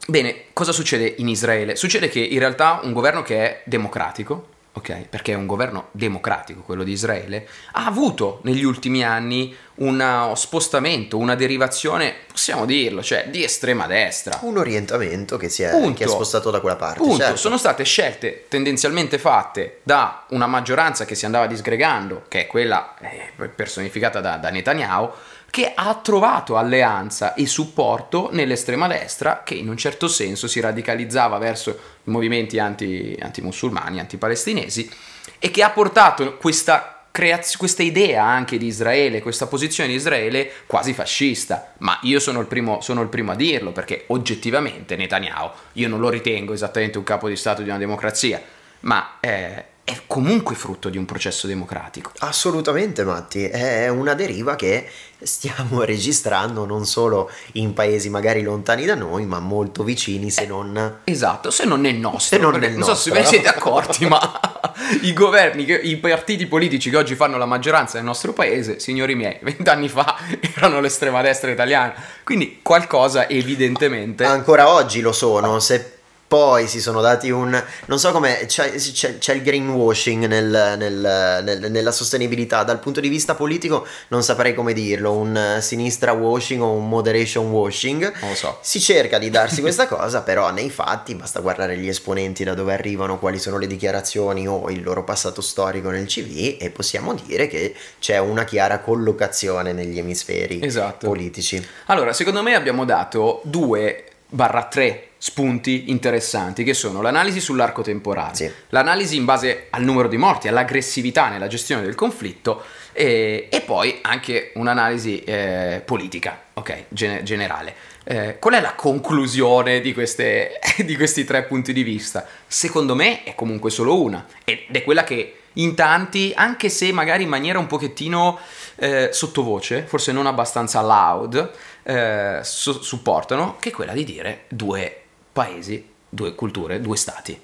bene, 0.08 0.44
cosa 0.54 0.72
succede 0.72 1.14
in 1.18 1.28
Israele? 1.28 1.76
Succede 1.76 2.08
che 2.08 2.22
in 2.22 2.40
realtà 2.40 2.80
un 2.84 2.94
governo 2.94 3.22
che 3.22 3.38
è 3.38 3.62
democratico, 3.66 4.48
ok? 4.74 5.08
Perché 5.10 5.34
è 5.34 5.36
un 5.36 5.46
governo 5.46 5.90
democratico 5.92 6.62
quello 6.62 6.84
di 6.84 6.92
Israele, 6.92 7.48
ha 7.74 7.86
avuto 7.86 8.40
negli 8.44 8.64
ultimi 8.64 9.04
anni 9.04 9.56
uno 9.76 10.34
spostamento, 10.36 11.18
una 11.18 11.36
derivazione, 11.36 12.14
possiamo 12.28 12.66
dirlo, 12.66 13.02
cioè 13.02 13.28
di 13.30 13.44
estrema 13.44 13.88
destra. 13.88 14.40
Un 14.42 14.58
orientamento 14.58 15.38
che 15.38 15.50
si 15.50 15.64
è, 15.64 15.72
che 15.94 16.04
è 16.04 16.08
spostato 16.08 16.52
da 16.52 16.60
quella 16.60 16.76
parte. 16.76 17.00
Punto. 17.00 17.18
Certo. 17.18 17.36
Sono 17.38 17.58
state 17.58 17.84
scelte 17.84 18.46
tendenzialmente 18.48 19.18
fatte 19.18 19.80
da 19.84 20.26
una 20.30 20.48
maggioranza 20.48 21.06
che 21.06 21.16
si 21.16 21.26
andava 21.26 21.48
disgregando, 21.48 22.24
che 22.28 22.42
è 22.42 22.48
quella 22.48 22.96
eh, 23.00 23.48
personificata 23.48 24.22
da, 24.22 24.38
da 24.38 24.50
Netanyahu, 24.50 25.12
che 25.52 25.74
ha 25.76 25.94
trovato 25.96 26.56
alleanza 26.56 27.34
e 27.34 27.46
supporto 27.46 28.30
nell'estrema 28.32 28.88
destra 28.88 29.44
che 29.44 29.54
in 29.54 29.68
un 29.68 29.76
certo 29.76 30.08
senso 30.08 30.48
si 30.48 30.62
radicalizzava 30.62 31.38
verso 31.38 31.72
i 32.06 32.10
movimenti 32.10 32.58
anti, 32.58 33.16
anti-musulmani, 33.20 34.00
anti-palestinesi 34.00 34.90
e 35.38 35.52
che 35.52 35.62
ha 35.62 35.70
portato 35.72 36.38
questa, 36.38 37.04
creaz- 37.12 37.58
questa 37.58 37.84
idea 37.84 38.24
anche 38.24 38.58
di 38.58 38.66
Israele, 38.66 39.22
questa 39.22 39.46
posizione 39.46 39.90
di 39.90 39.96
Israele 39.96 40.50
quasi 40.68 40.94
fascista. 40.94 41.74
Ma 41.80 42.00
io 42.04 42.22
sono 42.22 42.40
il 42.40 42.48
primo, 42.48 42.80
sono 42.80 43.02
il 43.02 43.10
primo 43.10 43.34
a 43.34 43.36
dirlo 43.36 43.74
perché 43.74 44.06
oggettivamente 44.08 44.96
Netanyahu 44.96 45.52
io 45.74 45.90
non 45.90 46.00
lo 46.00 46.08
ritengo 46.08 46.54
esattamente 46.54 46.98
un 46.98 47.04
capo 47.04 47.28
di 47.28 47.36
Stato 47.36 47.62
di 47.62 47.68
una 47.68 47.78
democrazia, 47.78 48.42
ma 48.82 49.18
eh, 49.20 49.66
è 49.84 49.98
comunque 50.08 50.56
frutto 50.56 50.90
di 50.90 50.98
un 50.98 51.06
processo 51.06 51.48
democratico. 51.48 52.12
Assolutamente, 52.20 53.04
Matti, 53.04 53.46
è 53.46 53.88
una 53.90 54.14
deriva 54.14 54.56
che 54.56 54.88
stiamo 55.20 55.84
registrando 55.86 56.66
non 56.66 56.86
solo 56.86 57.30
in 57.54 57.74
paesi 57.74 58.10
magari 58.10 58.44
lontani 58.44 58.86
da 58.86 58.96
noi, 58.96 59.26
ma 59.26 59.40
molto 59.40 59.84
vicini, 59.84 60.30
se 60.30 60.46
non... 60.46 61.00
Esatto, 61.04 61.52
se 61.52 61.66
non 61.66 61.82
nel 61.82 61.96
nostro. 61.96 62.38
Se 62.38 62.42
non, 62.42 62.60
nel 62.60 62.72
non 62.72 62.80
nostro, 62.80 62.96
so 62.96 63.02
se 63.02 63.12
ve 63.12 63.20
ne 63.20 63.26
siete 63.26 63.48
accorti, 63.48 64.06
ma 64.06 64.40
i 65.02 65.14
governi, 65.14 65.66
i 65.84 65.98
partiti 65.98 66.46
politici 66.46 66.90
che 66.90 66.98
oggi 66.98 67.16
fanno 67.16 67.38
la 67.38 67.46
maggioranza 67.46 67.98
nel 67.98 68.06
nostro 68.06 68.34
paese, 68.34 68.80
signori 68.80 69.16
miei, 69.16 69.40
vent'anni 69.44 69.90
fa 69.90 70.16
erano 70.56 70.80
l'estrema 70.80 71.22
destra 71.22 71.52
italiana. 71.52 71.94
Quindi 72.24 72.60
qualcosa 72.62 73.28
evidentemente... 73.28 74.24
Ancora 74.24 74.70
oggi 74.70 75.02
lo 75.02 75.12
sono, 75.12 75.60
se 75.60 76.00
poi 76.32 76.70
si 76.70 76.80
sono 76.80 77.02
dati 77.02 77.30
un... 77.30 77.62
non 77.88 78.00
so 78.00 78.14
come... 78.14 78.46
c'è, 78.46 78.72
c'è, 78.72 79.18
c'è 79.18 79.34
il 79.34 79.42
greenwashing 79.42 80.28
nel, 80.28 80.76
nel, 80.78 81.42
nel, 81.44 81.70
nella 81.70 81.92
sostenibilità, 81.92 82.64
dal 82.64 82.80
punto 82.80 83.02
di 83.02 83.10
vista 83.10 83.36
politico 83.36 83.86
non 84.08 84.24
saprei 84.24 84.54
come 84.54 84.72
dirlo, 84.72 85.12
un 85.12 85.58
sinistra 85.60 86.14
washing 86.14 86.62
o 86.62 86.72
un 86.72 86.88
moderation 86.88 87.50
washing. 87.52 88.14
Non 88.22 88.30
lo 88.30 88.36
so. 88.36 88.60
Si 88.62 88.80
cerca 88.80 89.18
di 89.18 89.30
darsi 89.30 89.60
questa 89.60 89.90
cosa, 89.90 90.22
però 90.22 90.52
nei 90.52 90.70
fatti 90.70 91.16
basta 91.16 91.42
guardare 91.42 91.76
gli 91.78 91.90
esponenti 91.90 92.46
da 92.46 92.54
dove 92.54 92.72
arrivano, 92.72 93.20
quali 93.20 93.38
sono 93.38 93.58
le 93.58 93.68
dichiarazioni 93.68 94.48
o 94.48 94.70
il 94.70 94.84
loro 94.84 95.04
passato 95.04 95.42
storico 95.42 95.90
nel 95.90 96.06
CV 96.06 96.56
e 96.62 96.70
possiamo 96.70 97.14
dire 97.14 97.48
che 97.48 97.76
c'è 98.00 98.20
una 98.20 98.46
chiara 98.46 98.80
collocazione 98.80 99.74
negli 99.74 100.00
emisferi 100.00 100.64
Esatto. 100.64 101.08
politici. 101.08 101.62
Allora, 101.88 102.14
secondo 102.14 102.42
me 102.42 102.56
abbiamo 102.56 102.86
dato 102.86 103.42
due 103.44 104.06
barra 104.30 104.64
tre 104.64 105.08
spunti 105.24 105.92
interessanti 105.92 106.64
che 106.64 106.74
sono 106.74 107.00
l'analisi 107.00 107.40
sull'arco 107.40 107.84
temporale, 107.84 108.34
Sì. 108.34 108.52
l'analisi 108.70 109.18
in 109.18 109.26
base 109.26 109.68
al 109.70 109.84
numero 109.84 110.08
di 110.08 110.18
morti, 110.18 110.48
all'aggressività 110.48 111.30
nella 111.30 111.46
gestione 111.46 111.84
del 111.84 111.94
conflitto 111.94 112.64
e, 112.92 113.48
e 113.52 113.62
poi 113.62 114.00
anche 114.02 114.52
un'analisi 114.56 115.20
eh, 115.24 115.84
politica, 115.86 116.46
ok, 116.54 116.86
gene- 116.90 117.22
generale. 117.22 117.76
Eh, 118.04 118.40
qual 118.40 118.56
è 118.56 118.62
la 118.62 118.74
conclusione 118.74 119.80
di, 119.80 119.94
queste- 119.94 120.60
di 120.84 120.96
questi 120.96 121.24
tre 121.24 121.44
punti 121.44 121.72
di 121.72 121.84
vista? 121.84 122.26
Secondo 122.48 122.96
me 122.96 123.24
è 123.24 123.36
comunque 123.36 123.70
solo 123.70 124.02
una 124.02 124.26
ed 124.44 124.76
è 124.76 124.84
quella 124.84 125.04
che 125.04 125.36
in 125.56 125.76
tanti, 125.76 126.32
anche 126.36 126.68
se 126.70 126.92
magari 126.92 127.24
in 127.24 127.30
maniera 127.30 127.60
un 127.60 127.68
pochettino 127.68 128.40
eh, 128.78 129.10
sottovoce, 129.12 129.84
forse 129.86 130.12
non 130.14 130.26
abbastanza 130.26 130.82
loud, 130.82 131.52
eh, 131.84 132.40
supportano, 132.42 133.58
che 133.60 133.70
è 133.70 133.72
quella 133.72 133.94
di 133.94 134.04
dire 134.04 134.46
due 134.48 135.01
paesi, 135.32 135.88
due 136.08 136.36
culture, 136.36 136.82
due 136.82 136.98
stati. 136.98 137.40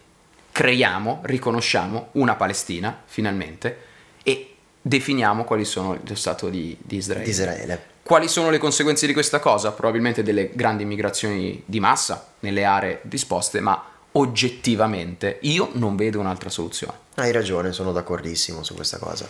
Creiamo, 0.51 1.21
riconosciamo 1.23 2.09
una 2.13 2.35
Palestina, 2.35 3.03
finalmente, 3.05 3.77
e 4.23 4.55
definiamo 4.81 5.43
quali 5.43 5.65
sono 5.65 5.97
lo 6.01 6.15
Stato 6.15 6.49
di, 6.49 6.75
di 6.81 6.97
Israele. 6.97 7.23
Di 7.23 7.29
Israele. 7.29 7.81
Quali 8.03 8.27
sono 8.27 8.49
le 8.49 8.57
conseguenze 8.57 9.05
di 9.05 9.13
questa 9.13 9.39
cosa? 9.39 9.71
Probabilmente 9.71 10.23
delle 10.23 10.51
grandi 10.53 10.85
migrazioni 10.85 11.61
di 11.65 11.79
massa 11.79 12.33
nelle 12.39 12.63
aree 12.63 13.01
disposte, 13.03 13.59
ma 13.59 13.83
oggettivamente 14.13 15.39
io 15.41 15.69
non 15.73 15.95
vedo 15.95 16.19
un'altra 16.19 16.49
soluzione. 16.49 16.93
Hai 17.15 17.31
ragione, 17.31 17.73
sono 17.73 17.91
d'accordissimo 17.91 18.63
su 18.63 18.73
questa 18.75 18.97
cosa. 18.97 19.27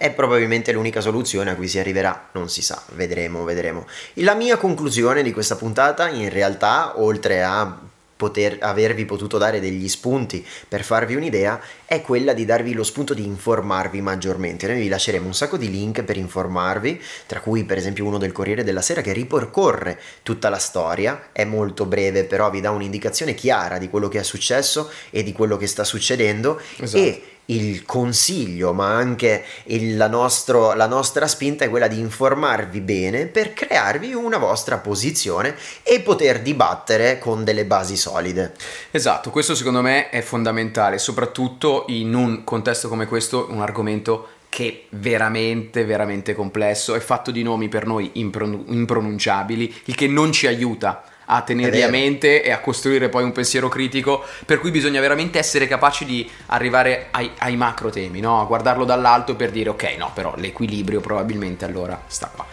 È 0.00 0.12
probabilmente 0.12 0.70
l'unica 0.70 1.00
soluzione 1.00 1.50
a 1.50 1.56
cui 1.56 1.66
si 1.66 1.80
arriverà, 1.80 2.28
non 2.34 2.48
si 2.48 2.62
sa, 2.62 2.80
vedremo, 2.92 3.42
vedremo. 3.42 3.84
La 4.14 4.34
mia 4.34 4.56
conclusione 4.56 5.24
di 5.24 5.32
questa 5.32 5.56
puntata, 5.56 6.08
in 6.08 6.28
realtà, 6.28 7.00
oltre 7.00 7.42
a 7.42 7.76
poter 8.14 8.58
avervi 8.60 9.04
potuto 9.04 9.38
dare 9.38 9.58
degli 9.58 9.88
spunti 9.88 10.46
per 10.68 10.84
farvi 10.84 11.16
un'idea, 11.16 11.60
è 11.84 12.00
quella 12.00 12.32
di 12.32 12.44
darvi 12.44 12.74
lo 12.74 12.84
spunto 12.84 13.12
di 13.12 13.24
informarvi 13.24 14.00
maggiormente. 14.00 14.68
Noi 14.68 14.78
vi 14.78 14.88
lasceremo 14.88 15.26
un 15.26 15.34
sacco 15.34 15.56
di 15.56 15.68
link 15.68 16.04
per 16.04 16.16
informarvi, 16.16 17.02
tra 17.26 17.40
cui 17.40 17.64
per 17.64 17.78
esempio 17.78 18.04
uno 18.04 18.18
del 18.18 18.30
Corriere 18.30 18.62
della 18.62 18.82
Sera 18.82 19.00
che 19.00 19.12
ripercorre 19.12 19.98
tutta 20.22 20.48
la 20.48 20.58
storia, 20.58 21.30
è 21.32 21.42
molto 21.42 21.86
breve 21.86 22.22
però 22.22 22.50
vi 22.50 22.60
dà 22.60 22.70
un'indicazione 22.70 23.34
chiara 23.34 23.78
di 23.78 23.88
quello 23.88 24.06
che 24.06 24.20
è 24.20 24.22
successo 24.22 24.90
e 25.10 25.24
di 25.24 25.32
quello 25.32 25.56
che 25.56 25.66
sta 25.66 25.82
succedendo 25.82 26.60
Esatto. 26.76 27.02
e 27.02 27.22
il 27.50 27.84
consiglio, 27.84 28.72
ma 28.72 28.94
anche 28.94 29.44
il- 29.64 29.96
la, 29.96 30.08
nostro- 30.08 30.74
la 30.74 30.86
nostra 30.86 31.26
spinta 31.26 31.64
è 31.64 31.70
quella 31.70 31.88
di 31.88 31.98
informarvi 31.98 32.80
bene 32.80 33.26
per 33.26 33.52
crearvi 33.52 34.12
una 34.14 34.38
vostra 34.38 34.78
posizione 34.78 35.54
e 35.82 36.00
poter 36.00 36.40
dibattere 36.42 37.18
con 37.18 37.44
delle 37.44 37.64
basi 37.64 37.96
solide. 37.96 38.54
Esatto, 38.90 39.30
questo 39.30 39.54
secondo 39.54 39.80
me 39.80 40.10
è 40.10 40.20
fondamentale, 40.20 40.98
soprattutto 40.98 41.84
in 41.88 42.14
un 42.14 42.44
contesto 42.44 42.88
come 42.88 43.06
questo, 43.06 43.46
un 43.50 43.62
argomento 43.62 44.28
che 44.48 44.86
veramente, 44.90 45.84
veramente 45.84 46.34
complesso, 46.34 46.94
è 46.94 47.00
fatto 47.00 47.30
di 47.30 47.42
nomi 47.42 47.68
per 47.68 47.86
noi 47.86 48.10
impron- 48.14 48.64
impronunciabili, 48.68 49.82
il 49.84 49.94
che 49.94 50.08
non 50.08 50.32
ci 50.32 50.46
aiuta 50.46 51.04
a 51.30 51.42
tenerli 51.42 51.82
a 51.82 51.88
mente 51.88 52.42
e 52.42 52.50
a 52.50 52.60
costruire 52.60 53.08
poi 53.08 53.22
un 53.22 53.32
pensiero 53.32 53.68
critico, 53.68 54.24
per 54.44 54.60
cui 54.60 54.70
bisogna 54.70 55.00
veramente 55.00 55.38
essere 55.38 55.66
capaci 55.66 56.04
di 56.04 56.28
arrivare 56.46 57.08
ai, 57.10 57.30
ai 57.38 57.56
macro 57.56 57.90
temi, 57.90 58.20
no? 58.20 58.40
a 58.40 58.44
guardarlo 58.44 58.84
dall'alto 58.84 59.36
per 59.36 59.50
dire 59.50 59.70
ok, 59.70 59.94
no, 59.98 60.10
però 60.14 60.34
l'equilibrio 60.36 61.00
probabilmente 61.00 61.64
allora 61.64 62.00
sta 62.06 62.30
qua. 62.34 62.46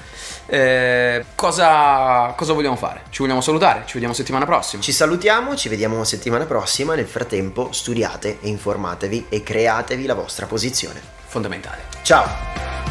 Eh, 0.48 1.26
cosa, 1.34 2.34
cosa 2.36 2.54
vogliamo 2.54 2.76
fare? 2.76 3.04
Ci 3.10 3.22
vogliamo 3.22 3.42
salutare? 3.42 3.84
Ci 3.86 3.94
vediamo 3.94 4.14
settimana 4.14 4.46
prossima. 4.46 4.82
Ci 4.82 4.92
salutiamo, 4.92 5.56
ci 5.56 5.70
vediamo 5.70 6.04
settimana 6.04 6.46
prossima, 6.46 6.96
nel 6.96 7.08
frattempo 7.08 7.72
studiate 7.72 8.40
e 8.42 8.50
informatevi 8.50 9.28
e 9.30 9.42
createvi 9.42 10.06
la 10.06 10.14
vostra 10.14 10.46
posizione. 10.46 11.02
Fondamentale. 11.26 11.84
Ciao! 12.04 12.85